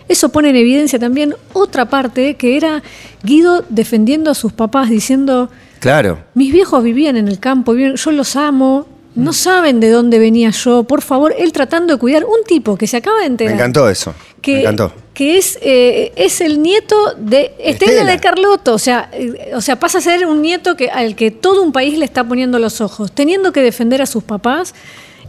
eso 0.08 0.30
pone 0.30 0.50
en 0.50 0.56
evidencia 0.56 0.98
también 0.98 1.34
otra 1.52 1.88
parte 1.88 2.34
que 2.36 2.56
era 2.56 2.82
Guido 3.22 3.64
defendiendo 3.68 4.30
a 4.30 4.34
sus 4.34 4.52
papás, 4.52 4.90
diciendo, 4.90 5.50
Claro. 5.80 6.18
mis 6.34 6.52
viejos 6.52 6.82
vivían 6.82 7.16
en 7.16 7.28
el 7.28 7.38
campo, 7.38 7.74
yo 7.74 8.10
los 8.12 8.36
amo, 8.36 8.86
no 9.14 9.32
saben 9.32 9.80
de 9.80 9.90
dónde 9.90 10.18
venía 10.18 10.50
yo, 10.50 10.84
por 10.84 11.02
favor, 11.02 11.34
él 11.36 11.52
tratando 11.52 11.92
de 11.94 11.98
cuidar 11.98 12.24
un 12.24 12.44
tipo 12.46 12.76
que 12.76 12.86
se 12.86 12.96
acaba 12.96 13.16
de 13.18 13.22
Me 13.22 13.26
enterar. 13.26 13.54
encantó 13.54 13.88
eso. 13.88 14.14
Que, 14.40 14.52
me 14.54 14.60
encantó. 14.60 14.92
que 15.14 15.38
es, 15.38 15.58
eh, 15.60 16.12
es 16.14 16.40
el 16.40 16.62
nieto 16.62 16.94
de 17.18 17.52
Estela, 17.58 17.92
Estela. 17.92 18.12
de 18.12 18.18
Carlotto. 18.20 18.74
O 18.74 18.78
sea, 18.78 19.08
eh, 19.12 19.50
o 19.54 19.60
sea, 19.60 19.76
pasa 19.80 19.98
a 19.98 20.00
ser 20.00 20.24
un 20.26 20.40
nieto 20.40 20.76
que, 20.76 20.88
al 20.90 21.16
que 21.16 21.32
todo 21.32 21.62
un 21.64 21.72
país 21.72 21.98
le 21.98 22.04
está 22.04 22.22
poniendo 22.22 22.60
los 22.60 22.80
ojos, 22.80 23.10
teniendo 23.10 23.50
que 23.52 23.60
defender 23.60 24.00
a 24.00 24.06
sus 24.06 24.22
papás. 24.22 24.74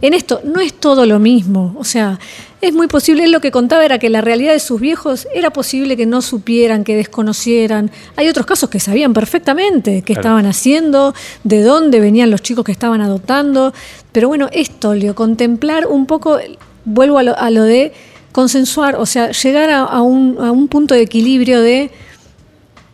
En 0.02 0.14
esto 0.14 0.40
no 0.44 0.60
es 0.60 0.72
todo 0.72 1.04
lo 1.04 1.18
mismo. 1.18 1.74
O 1.78 1.84
sea, 1.84 2.18
es 2.60 2.72
muy 2.72 2.86
posible, 2.88 3.24
él 3.24 3.32
lo 3.32 3.40
que 3.40 3.50
contaba 3.50 3.84
era 3.84 3.98
que 3.98 4.10
la 4.10 4.20
realidad 4.20 4.52
de 4.52 4.60
sus 4.60 4.80
viejos 4.80 5.26
era 5.34 5.50
posible 5.50 5.96
que 5.96 6.06
no 6.06 6.22
supieran, 6.22 6.84
que 6.84 6.96
desconocieran. 6.96 7.90
Hay 8.16 8.28
otros 8.28 8.46
casos 8.46 8.70
que 8.70 8.80
sabían 8.80 9.12
perfectamente 9.12 10.02
qué 10.02 10.12
estaban 10.12 10.46
haciendo, 10.46 11.14
de 11.44 11.62
dónde 11.62 12.00
venían 12.00 12.30
los 12.30 12.42
chicos 12.42 12.64
que 12.64 12.72
estaban 12.72 13.00
adoptando. 13.00 13.72
Pero 14.12 14.28
bueno, 14.28 14.48
esto, 14.52 14.94
Leo, 14.94 15.14
contemplar 15.14 15.86
un 15.86 16.06
poco, 16.06 16.38
vuelvo 16.84 17.18
a 17.18 17.22
lo, 17.22 17.38
a 17.38 17.50
lo 17.50 17.64
de 17.64 17.92
consensuar, 18.32 18.96
o 18.96 19.06
sea, 19.06 19.32
llegar 19.32 19.70
a, 19.70 19.80
a 19.80 20.02
un, 20.02 20.36
a 20.38 20.50
un 20.50 20.68
punto 20.68 20.94
de 20.94 21.02
equilibrio 21.02 21.60
de... 21.60 21.90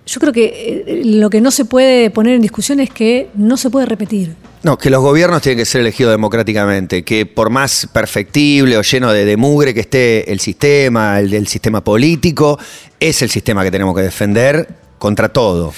Yo 0.06 0.20
creo 0.20 0.32
que 0.32 0.84
eh, 0.86 1.02
lo 1.04 1.30
que 1.30 1.40
no 1.40 1.50
se 1.50 1.64
puede 1.64 2.10
poner 2.10 2.34
en 2.34 2.42
discusión 2.42 2.78
es 2.78 2.90
que 2.90 3.28
no 3.34 3.56
se 3.56 3.70
puede 3.70 3.86
repetir. 3.86 4.36
No, 4.66 4.76
que 4.76 4.90
los 4.90 5.00
gobiernos 5.00 5.42
tienen 5.42 5.58
que 5.58 5.64
ser 5.64 5.82
elegidos 5.82 6.12
democráticamente, 6.12 7.04
que 7.04 7.24
por 7.24 7.50
más 7.50 7.88
perfectible 7.92 8.76
o 8.76 8.82
lleno 8.82 9.12
de, 9.12 9.24
de 9.24 9.36
mugre 9.36 9.72
que 9.72 9.78
esté 9.78 10.32
el 10.32 10.40
sistema, 10.40 11.20
el 11.20 11.30
del 11.30 11.46
sistema 11.46 11.84
político, 11.84 12.58
es 12.98 13.22
el 13.22 13.30
sistema 13.30 13.62
que 13.62 13.70
tenemos 13.70 13.94
que 13.94 14.02
defender 14.02 14.66
contra 14.98 15.28
todo. 15.28 15.72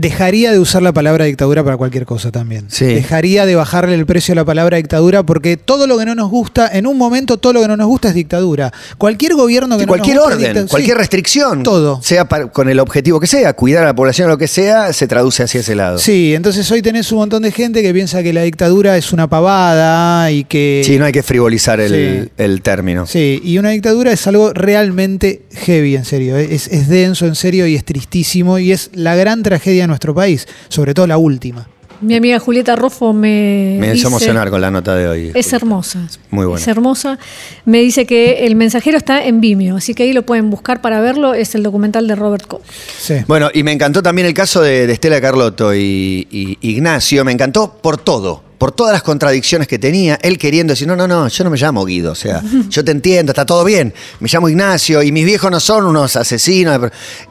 Dejaría 0.00 0.52
de 0.52 0.58
usar 0.58 0.82
la 0.82 0.92
palabra 0.92 1.24
dictadura 1.24 1.64
para 1.64 1.76
cualquier 1.76 2.06
cosa 2.06 2.30
también. 2.30 2.66
Sí. 2.68 2.86
Dejaría 2.86 3.46
de 3.46 3.54
bajarle 3.54 3.94
el 3.94 4.06
precio 4.06 4.32
a 4.32 4.36
la 4.36 4.44
palabra 4.44 4.76
dictadura 4.76 5.22
porque 5.24 5.56
todo 5.56 5.86
lo 5.86 5.98
que 5.98 6.06
no 6.06 6.14
nos 6.14 6.30
gusta, 6.30 6.68
en 6.72 6.86
un 6.86 6.96
momento 6.96 7.36
todo 7.36 7.52
lo 7.54 7.60
que 7.62 7.68
no 7.68 7.76
nos 7.76 7.86
gusta 7.86 8.08
es 8.08 8.14
dictadura. 8.14 8.72
Cualquier 8.98 9.34
gobierno 9.34 9.76
que 9.78 9.86
no 9.86 9.92
nos 9.92 9.98
cualquier 9.98 10.18
guste 10.18 10.42
es 10.42 10.50
orden, 10.50 10.68
cualquier 10.68 10.96
sí. 10.96 10.98
restricción, 10.98 11.62
Todo. 11.62 12.00
sea 12.02 12.26
para- 12.26 12.48
con 12.48 12.68
el 12.68 12.78
objetivo 12.80 13.20
que 13.20 13.26
sea, 13.26 13.52
cuidar 13.52 13.82
a 13.82 13.86
la 13.86 13.94
población 13.94 14.26
o 14.26 14.30
lo 14.30 14.38
que 14.38 14.48
sea, 14.48 14.92
se 14.92 15.06
traduce 15.06 15.42
hacia 15.42 15.60
ese 15.60 15.74
lado. 15.74 15.98
Sí, 15.98 16.34
entonces 16.34 16.70
hoy 16.70 16.82
tenés 16.82 17.10
un 17.12 17.18
montón 17.18 17.42
de 17.42 17.52
gente 17.52 17.82
que 17.82 17.92
piensa 17.92 18.22
que 18.22 18.32
la 18.32 18.42
dictadura 18.42 18.96
es 18.96 19.12
una 19.12 19.28
pavada 19.28 20.30
y 20.30 20.44
que... 20.44 20.82
Sí, 20.84 20.98
no 20.98 21.04
hay 21.04 21.12
que 21.12 21.22
frivolizar 21.22 21.80
el, 21.80 22.30
término. 22.62 23.06
Sí, 23.06 23.40
y 23.44 23.58
una 23.58 23.70
dictadura 23.70 24.12
es 24.12 24.26
algo 24.26 24.52
realmente 24.52 25.42
heavy, 25.52 25.96
en 25.96 26.04
serio. 26.04 26.36
Es, 26.36 26.68
es 26.68 26.88
denso, 26.88 27.26
en 27.26 27.34
serio, 27.34 27.66
y 27.66 27.74
es 27.74 27.84
tristísimo. 27.84 28.58
Y 28.58 28.72
es 28.72 28.90
la 28.92 29.14
gran 29.16 29.42
tragedia 29.42 29.59
de 29.64 29.86
nuestro 29.86 30.14
país, 30.14 30.46
sobre 30.68 30.94
todo 30.94 31.06
la 31.06 31.18
última. 31.18 31.68
Mi 32.02 32.16
amiga 32.16 32.38
Julieta 32.38 32.76
Roffo 32.76 33.12
me. 33.12 33.76
Me 33.78 33.88
hizo 33.88 33.92
dice- 33.94 34.06
emocionar 34.06 34.48
con 34.48 34.58
la 34.62 34.70
nota 34.70 34.94
de 34.94 35.06
hoy. 35.06 35.32
Es 35.34 35.52
hermosa. 35.52 36.00
Muy 36.30 36.46
buena. 36.46 36.58
Es 36.58 36.66
hermosa. 36.66 37.18
Me 37.66 37.80
dice 37.80 38.06
que 38.06 38.46
el 38.46 38.56
mensajero 38.56 38.96
está 38.96 39.22
en 39.26 39.42
Vimeo, 39.42 39.76
así 39.76 39.92
que 39.92 40.04
ahí 40.04 40.14
lo 40.14 40.22
pueden 40.24 40.48
buscar 40.48 40.80
para 40.80 41.02
verlo. 41.02 41.34
Es 41.34 41.54
el 41.54 41.62
documental 41.62 42.08
de 42.08 42.14
Robert 42.14 42.46
Koch. 42.46 42.62
Sí. 42.98 43.16
Bueno, 43.28 43.50
y 43.52 43.62
me 43.64 43.72
encantó 43.72 44.02
también 44.02 44.26
el 44.26 44.32
caso 44.32 44.62
de, 44.62 44.86
de 44.86 44.92
Estela 44.94 45.20
Carlotto 45.20 45.74
y, 45.74 46.26
y 46.30 46.56
Ignacio. 46.62 47.22
Me 47.22 47.32
encantó 47.32 47.70
por 47.82 47.98
todo, 47.98 48.44
por 48.60 48.72
todas 48.72 48.92
las 48.92 49.02
contradicciones 49.02 49.66
que 49.66 49.78
tenía. 49.78 50.18
Él 50.20 50.36
queriendo 50.36 50.72
decir, 50.72 50.86
no, 50.86 50.94
no, 50.94 51.08
no, 51.08 51.28
yo 51.28 51.44
no 51.44 51.48
me 51.48 51.56
llamo 51.56 51.82
Guido. 51.86 52.12
O 52.12 52.14
sea, 52.14 52.42
yo 52.68 52.84
te 52.84 52.90
entiendo, 52.90 53.32
está 53.32 53.46
todo 53.46 53.64
bien. 53.64 53.94
Me 54.20 54.28
llamo 54.30 54.50
Ignacio 54.50 55.02
y 55.02 55.10
mis 55.12 55.24
viejos 55.24 55.50
no 55.50 55.58
son 55.60 55.86
unos 55.86 56.14
asesinos. 56.14 56.78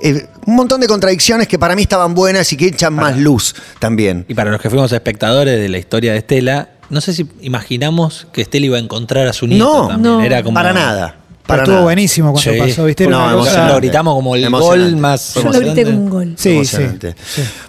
Eh, 0.01 0.25
un 0.47 0.55
montón 0.55 0.81
de 0.81 0.87
contradicciones 0.87 1.47
que 1.47 1.59
para 1.59 1.75
mí 1.75 1.83
estaban 1.83 2.15
buenas 2.15 2.51
y 2.51 2.57
que 2.57 2.65
echan 2.69 2.95
más 2.95 3.15
luz 3.15 3.53
también. 3.77 4.25
Y 4.27 4.33
para 4.33 4.49
los 4.49 4.59
que 4.59 4.71
fuimos 4.71 4.91
espectadores 4.91 5.59
de 5.59 5.69
la 5.69 5.77
historia 5.77 6.13
de 6.13 6.17
Estela, 6.17 6.69
no 6.89 6.99
sé 6.99 7.13
si 7.13 7.27
imaginamos 7.41 8.25
que 8.33 8.41
Estela 8.41 8.65
iba 8.65 8.77
a 8.77 8.81
encontrar 8.81 9.27
a 9.27 9.33
su 9.33 9.45
nieto 9.45 9.63
No, 9.83 9.87
también. 9.87 10.01
no. 10.15 10.21
Era 10.23 10.41
como, 10.41 10.55
Para 10.55 10.73
nada. 10.73 11.18
Para 11.49 11.63
estuvo 11.63 11.73
nada. 11.75 11.83
buenísimo 11.83 12.31
cuando 12.31 12.51
Sí. 12.53 12.57
pasó, 12.59 12.85
¿viste? 12.85 13.07
No, 13.07 13.17
una 13.17 13.25
cosa- 13.25 13.33
emocionante. 13.41 13.73
Lo 13.73 13.79
gritamos 13.79 14.13
como 14.15 14.35
el 14.35 14.49
gol 14.49 14.95
más 14.97 15.33
Yo 15.33 15.43
lo 15.51 15.59
grité 15.59 15.83
como 15.85 15.97
un 15.97 16.09
gol. 16.09 16.33
Sí, 16.37 16.63
sí. 16.63 16.77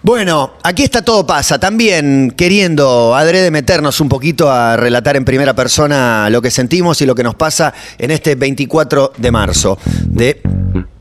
Bueno, 0.02 0.52
aquí 0.62 0.82
está 0.84 1.02
todo 1.02 1.26
pasa. 1.26 1.58
También 1.58 2.32
queriendo 2.36 3.14
adrede 3.16 3.50
meternos 3.50 4.00
un 4.00 4.08
poquito 4.08 4.50
a 4.50 4.76
relatar 4.76 5.16
en 5.16 5.24
primera 5.24 5.54
persona 5.54 6.28
lo 6.30 6.40
que 6.42 6.50
sentimos 6.50 7.00
y 7.02 7.06
lo 7.06 7.14
que 7.14 7.22
nos 7.22 7.34
pasa 7.34 7.72
en 7.98 8.10
este 8.10 8.34
24 8.34 9.12
de 9.16 9.30
marzo 9.30 9.78
de 10.04 10.40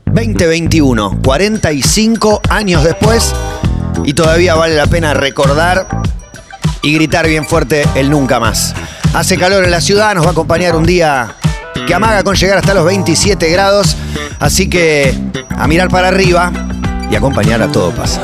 2021. 0.06 1.20
45 1.22 2.40
años 2.48 2.82
después 2.84 3.32
y 4.04 4.14
todavía 4.14 4.54
vale 4.54 4.74
la 4.76 4.86
pena 4.86 5.14
recordar 5.14 5.86
y 6.82 6.94
gritar 6.94 7.26
bien 7.28 7.44
fuerte 7.44 7.84
el 7.94 8.10
nunca 8.10 8.40
más. 8.40 8.74
Hace 9.12 9.36
calor 9.36 9.64
en 9.64 9.70
la 9.70 9.80
ciudad, 9.80 10.14
nos 10.14 10.24
va 10.24 10.28
a 10.30 10.32
acompañar 10.32 10.76
un 10.76 10.84
día 10.86 11.34
que 11.86 11.94
amaga 11.94 12.22
con 12.22 12.36
llegar 12.36 12.58
hasta 12.58 12.74
los 12.74 12.84
27 12.84 13.50
grados, 13.50 13.96
así 14.38 14.68
que 14.68 15.14
a 15.48 15.66
mirar 15.66 15.88
para 15.88 16.08
arriba 16.08 16.52
y 17.10 17.16
acompañar 17.16 17.62
a 17.62 17.70
todo 17.70 17.90
pasa. 17.92 18.20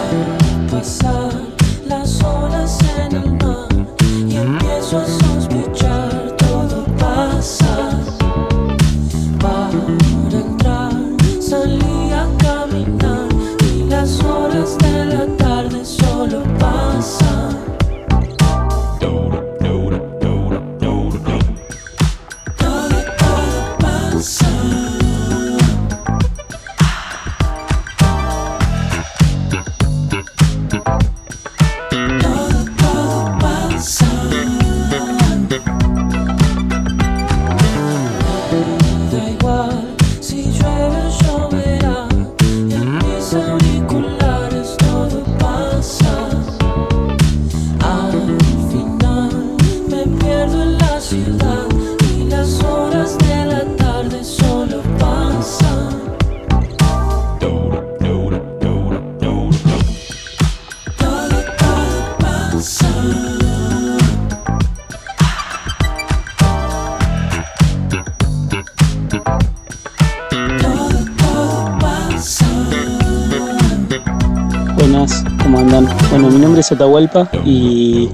Es 76.67 76.73
Atahualpa 76.73 77.31
y 77.45 78.09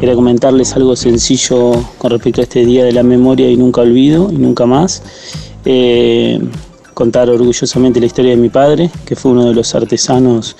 quería 0.00 0.14
comentarles 0.14 0.74
algo 0.74 0.96
sencillo 0.96 1.72
con 1.98 2.10
respecto 2.10 2.40
a 2.40 2.44
este 2.44 2.64
Día 2.64 2.84
de 2.84 2.92
la 2.92 3.02
Memoria 3.02 3.50
y 3.50 3.56
Nunca 3.58 3.82
Olvido 3.82 4.30
y 4.32 4.36
Nunca 4.36 4.64
Más. 4.64 5.02
Eh, 5.66 6.40
contar 6.94 7.28
orgullosamente 7.28 8.00
la 8.00 8.06
historia 8.06 8.30
de 8.30 8.38
mi 8.38 8.48
padre, 8.48 8.90
que 9.04 9.14
fue 9.14 9.32
uno 9.32 9.44
de 9.44 9.52
los 9.52 9.74
artesanos 9.74 10.56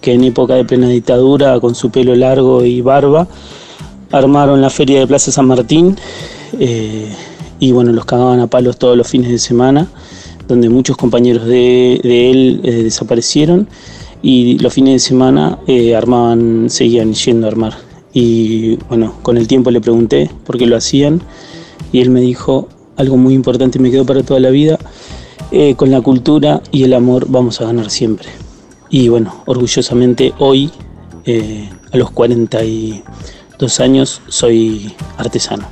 que 0.00 0.12
en 0.12 0.22
época 0.22 0.54
de 0.54 0.64
plena 0.64 0.88
dictadura, 0.88 1.58
con 1.58 1.74
su 1.74 1.90
pelo 1.90 2.14
largo 2.14 2.64
y 2.64 2.80
barba, 2.80 3.26
armaron 4.12 4.60
la 4.60 4.70
feria 4.70 5.00
de 5.00 5.08
Plaza 5.08 5.32
San 5.32 5.48
Martín 5.48 5.96
eh, 6.60 7.12
y 7.58 7.72
bueno, 7.72 7.90
los 7.90 8.04
cagaban 8.04 8.38
a 8.38 8.46
palos 8.46 8.78
todos 8.78 8.96
los 8.96 9.08
fines 9.08 9.32
de 9.32 9.38
semana, 9.38 9.88
donde 10.46 10.68
muchos 10.68 10.96
compañeros 10.96 11.44
de, 11.46 12.00
de 12.04 12.30
él 12.30 12.60
eh, 12.62 12.70
desaparecieron 12.84 13.66
y 14.24 14.58
los 14.58 14.72
fines 14.72 14.94
de 14.94 14.98
semana 15.00 15.58
eh, 15.66 15.94
armaban, 15.94 16.70
seguían 16.70 17.12
yendo 17.12 17.46
a 17.46 17.50
armar. 17.50 17.74
Y 18.14 18.76
bueno, 18.88 19.12
con 19.20 19.36
el 19.36 19.46
tiempo 19.46 19.70
le 19.70 19.82
pregunté 19.82 20.30
por 20.46 20.56
qué 20.56 20.64
lo 20.64 20.78
hacían 20.78 21.20
y 21.92 22.00
él 22.00 22.08
me 22.08 22.22
dijo 22.22 22.68
algo 22.96 23.18
muy 23.18 23.34
importante, 23.34 23.78
me 23.78 23.90
quedó 23.90 24.06
para 24.06 24.22
toda 24.22 24.40
la 24.40 24.48
vida, 24.48 24.78
eh, 25.52 25.74
con 25.76 25.90
la 25.90 26.00
cultura 26.00 26.62
y 26.72 26.84
el 26.84 26.94
amor 26.94 27.26
vamos 27.28 27.60
a 27.60 27.66
ganar 27.66 27.90
siempre. 27.90 28.30
Y 28.88 29.08
bueno, 29.08 29.42
orgullosamente 29.44 30.32
hoy, 30.38 30.70
eh, 31.26 31.68
a 31.92 31.96
los 31.98 32.10
42 32.10 33.80
años, 33.80 34.22
soy 34.28 34.94
artesano. 35.18 35.66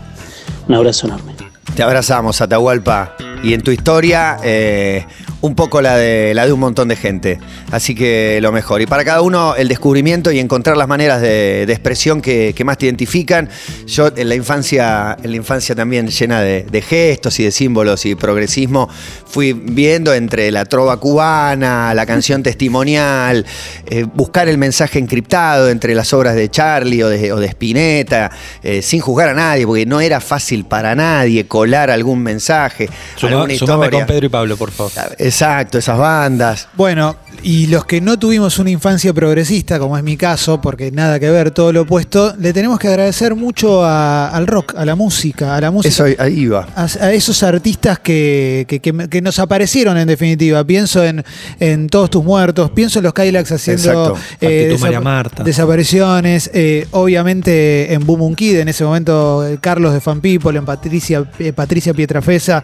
Un 0.69 0.75
abrazo 0.75 1.07
enorme. 1.07 1.33
Te 1.75 1.83
abrazamos, 1.83 2.43
Atahualpa. 2.43 3.17
Y 3.43 3.55
en 3.55 3.61
tu 3.63 3.73
historia, 3.73 4.39
eh, 4.45 5.05
un 5.41 5.57
poco 5.57 5.83
la 5.83 5.97
de, 5.97 6.33
la 6.35 6.47
de 6.47 6.53
un 6.53 6.61
montón 6.61 6.89
de 6.89 6.97
gente. 6.97 7.41
Así 7.73 7.95
que 7.95 8.39
lo 8.41 8.53
mejor. 8.53 8.81
Y 8.81 8.87
para 8.87 9.05
cada 9.05 9.21
uno, 9.23 9.57
el 9.57 9.67
descubrimiento 9.69 10.31
y 10.31 10.39
encontrar 10.39 10.77
las 10.77 10.87
maneras 10.87 11.21
de, 11.21 11.65
expresión 11.65 12.21
que, 12.23 12.55
que 12.57 12.65
más 12.65 12.79
te 12.79 12.87
identifican. 12.87 13.49
Yo 13.87 14.11
en 14.15 14.29
la 14.29 14.37
infancia, 14.37 15.17
en 15.23 15.31
la 15.33 15.37
infancia 15.37 15.75
también 15.75 16.09
llena 16.09 16.41
de, 16.41 16.63
de 16.63 16.83
gestos 16.83 17.41
y 17.41 17.45
de 17.45 17.51
símbolos 17.51 18.07
y 18.07 18.15
progresismo, 18.15 18.89
fui 19.33 19.53
viendo 19.55 20.15
entre 20.15 20.51
la 20.51 20.65
trova 20.67 20.99
cubana, 20.99 21.95
la 21.95 22.07
canción 22.07 22.43
testimonial, 22.43 23.45
eh, 23.87 24.05
buscar 24.15 24.49
el 24.49 24.59
mensaje 24.59 24.99
encriptado 24.99 25.71
entre 25.71 25.95
las 25.95 26.13
obras 26.13 26.37
de 26.37 26.51
Charlie 26.51 27.03
o 27.03 27.09
de, 27.09 27.33
o 27.33 27.41
de 27.41 27.47
Spinetta, 27.47 28.31
eh, 28.63 28.83
sin 28.83 29.01
juzgar 29.01 29.31
a 29.31 29.35
nadie, 29.35 29.67
porque 29.67 29.87
no 29.87 30.01
era 30.01 30.21
fácil 30.21 30.67
para 30.67 30.95
nadie 30.95 31.47
colar 31.47 31.91
algún 31.91 32.23
mensaje. 32.23 32.89
Suma- 33.33 33.43
alguna 33.45 33.59
sumame 33.59 33.91
con 33.91 34.07
Pedro 34.07 34.27
y 34.27 34.29
Pablo, 34.29 34.57
por 34.57 34.71
favor. 34.71 34.93
Exacto, 35.19 35.79
esas 35.79 35.99
bandas. 35.99 36.69
Bueno, 36.75 37.17
y 37.43 37.67
los 37.67 37.85
que 37.85 38.01
no 38.01 38.19
tuvimos 38.19 38.59
una 38.59 38.71
infancia 38.71 39.13
progresista, 39.13 39.79
como 39.79 39.97
es 39.97 40.03
mi 40.05 40.17
caso, 40.17 40.61
porque 40.61 40.91
nada 40.93 41.19
que 41.19 41.31
ver, 41.31 41.51
todo 41.51 41.73
lo 41.73 41.83
opuesto, 41.83 42.35
le 42.39 42.53
tenemos 42.53 42.79
que 42.79 42.89
agradecer 42.89 43.35
mucho 43.35 43.85
a- 43.85 44.29
al 44.29 44.47
rock, 44.47 44.75
a 44.77 44.85
la 44.85 44.95
música, 44.95 45.57
a 45.57 45.61
la 45.61 45.71
música. 45.71 45.89
Eso 46.09 46.23
ahí- 46.23 46.41
iba. 46.41 46.69
a, 46.77 46.85
a 46.85 47.13
esos 47.13 47.43
artistas 47.43 47.99
que, 47.99 48.65
que- 48.69 48.81
que- 48.81 49.09
que 49.09 49.23
nos 49.23 49.39
aparecieron 49.39 49.97
en 49.99 50.09
definitiva. 50.09 50.65
Pienso 50.65 51.03
en, 51.05 51.25
en 51.61 51.89
Todos 51.89 52.11
tus 52.11 52.25
muertos, 52.25 52.71
pienso 52.71 52.99
en 53.01 53.05
los 53.05 53.13
Kylax 53.15 53.53
haciendo 53.53 53.83
Exacto. 53.83 54.15
Actitud 54.47 54.79
María 54.81 55.01
Marta. 55.01 55.43
desapariciones, 55.43 56.51
eh, 56.55 56.87
obviamente 56.93 57.93
en 57.93 58.05
Boom 58.07 58.23
Un 58.23 58.35
Kid, 58.35 58.59
en 58.61 58.69
ese 58.69 58.85
momento 58.85 59.47
eh, 59.47 59.59
Carlos 59.61 59.93
de 59.93 60.01
Fan 60.01 60.21
People, 60.21 60.57
en 60.59 60.65
Patricia, 60.65 61.25
eh, 61.39 61.53
Patricia 61.53 61.93
Pietrafesa, 61.95 62.63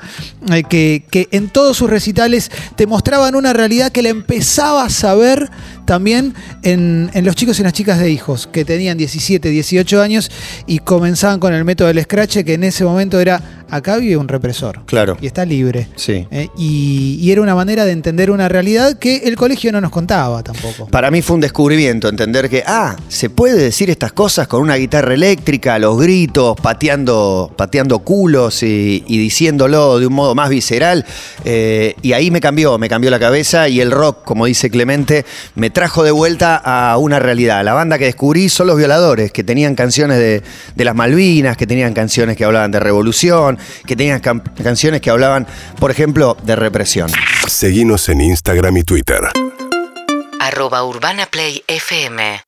eh, 0.58 1.02
que, 1.10 1.28
en 1.30 1.48
todos 1.48 1.76
sus 1.76 1.90
recitales 1.90 2.50
te 2.76 2.86
mostraban 2.86 3.34
una 3.34 3.52
realidad 3.52 3.92
que 3.92 4.02
la 4.02 4.08
empezabas 4.08 5.04
a 5.04 5.14
ver 5.14 5.50
también 5.84 6.34
en, 6.62 7.10
en 7.14 7.24
los 7.24 7.34
chicos 7.34 7.58
y 7.60 7.62
las 7.62 7.72
chicas 7.72 7.98
de 7.98 8.10
hijos, 8.10 8.46
que 8.46 8.64
tenían 8.64 8.98
17, 8.98 9.48
18 9.48 10.02
años 10.02 10.30
y 10.66 10.80
comenzaban 10.80 11.40
con 11.40 11.54
el 11.54 11.64
método 11.64 11.88
del 11.88 12.02
scratch, 12.02 12.38
que 12.44 12.54
en 12.54 12.64
ese 12.64 12.84
momento 12.84 13.20
era, 13.20 13.57
acá 13.70 13.96
vive 13.96 14.16
un 14.16 14.28
represor. 14.28 14.80
Claro. 14.86 15.16
Y 15.20 15.26
está 15.26 15.44
libre. 15.44 15.88
Sí. 15.96 16.26
Eh, 16.30 16.48
y, 16.56 17.18
y 17.20 17.30
era 17.32 17.42
una 17.42 17.54
manera 17.54 17.84
de 17.84 17.92
entender 17.92 18.30
una 18.30 18.48
realidad 18.48 18.98
que 18.98 19.18
el 19.24 19.36
colegio 19.36 19.72
no 19.72 19.80
nos 19.80 19.90
contaba 19.90 20.42
tampoco. 20.42 20.86
Para 20.86 21.10
mí 21.10 21.22
fue 21.22 21.34
un 21.34 21.40
descubrimiento 21.40 22.08
entender 22.08 22.48
que, 22.48 22.62
ah, 22.66 22.96
se 23.08 23.30
puede 23.30 23.56
decir 23.62 23.90
estas 23.90 24.12
cosas 24.12 24.48
con 24.48 24.62
una 24.62 24.76
guitarra 24.76 25.14
eléctrica, 25.14 25.78
los 25.78 25.98
gritos, 26.00 26.56
pateando, 26.60 27.52
pateando 27.56 27.98
culos 28.00 28.62
y, 28.62 29.04
y 29.06 29.18
diciéndolo 29.18 29.98
de 29.98 30.06
un 30.06 30.12
modo 30.12 30.34
más 30.34 30.48
visceral. 30.50 31.04
Eh, 31.44 31.94
y 32.02 32.12
ahí 32.12 32.30
me 32.30 32.40
cambió, 32.40 32.78
me 32.78 32.88
cambió 32.88 33.10
la 33.10 33.18
cabeza 33.18 33.68
y 33.68 33.80
el 33.80 33.90
rock, 33.90 34.24
como 34.24 34.46
dice 34.46 34.70
Clemente, 34.70 35.24
me 35.54 35.70
trajo 35.70 36.02
de 36.02 36.10
vuelta 36.10 36.56
a 36.56 36.96
una 36.98 37.18
realidad. 37.18 37.64
La 37.64 37.74
banda 37.74 37.98
que 37.98 38.06
descubrí 38.06 38.48
son 38.48 38.66
los 38.66 38.76
violadores, 38.76 39.32
que 39.32 39.44
tenían 39.44 39.74
canciones 39.74 40.18
de, 40.18 40.42
de 40.74 40.84
las 40.84 40.94
Malvinas, 40.94 41.56
que 41.56 41.66
tenían 41.66 41.94
canciones 41.94 42.36
que 42.36 42.44
hablaban 42.44 42.70
de 42.70 42.80
revolución, 42.80 43.57
que 43.86 43.96
tenían 43.96 44.20
canciones 44.20 45.00
que 45.00 45.10
hablaban, 45.10 45.46
por 45.78 45.90
ejemplo, 45.90 46.36
de 46.42 46.56
represión. 46.56 47.10
Seguinos 47.46 48.08
en 48.08 48.20
Instagram 48.20 48.76
y 48.78 48.82
Twitter. 48.82 49.20
arroba 50.40 50.84
Urbana 50.84 51.26
Play 51.26 51.62
FM 51.66 52.47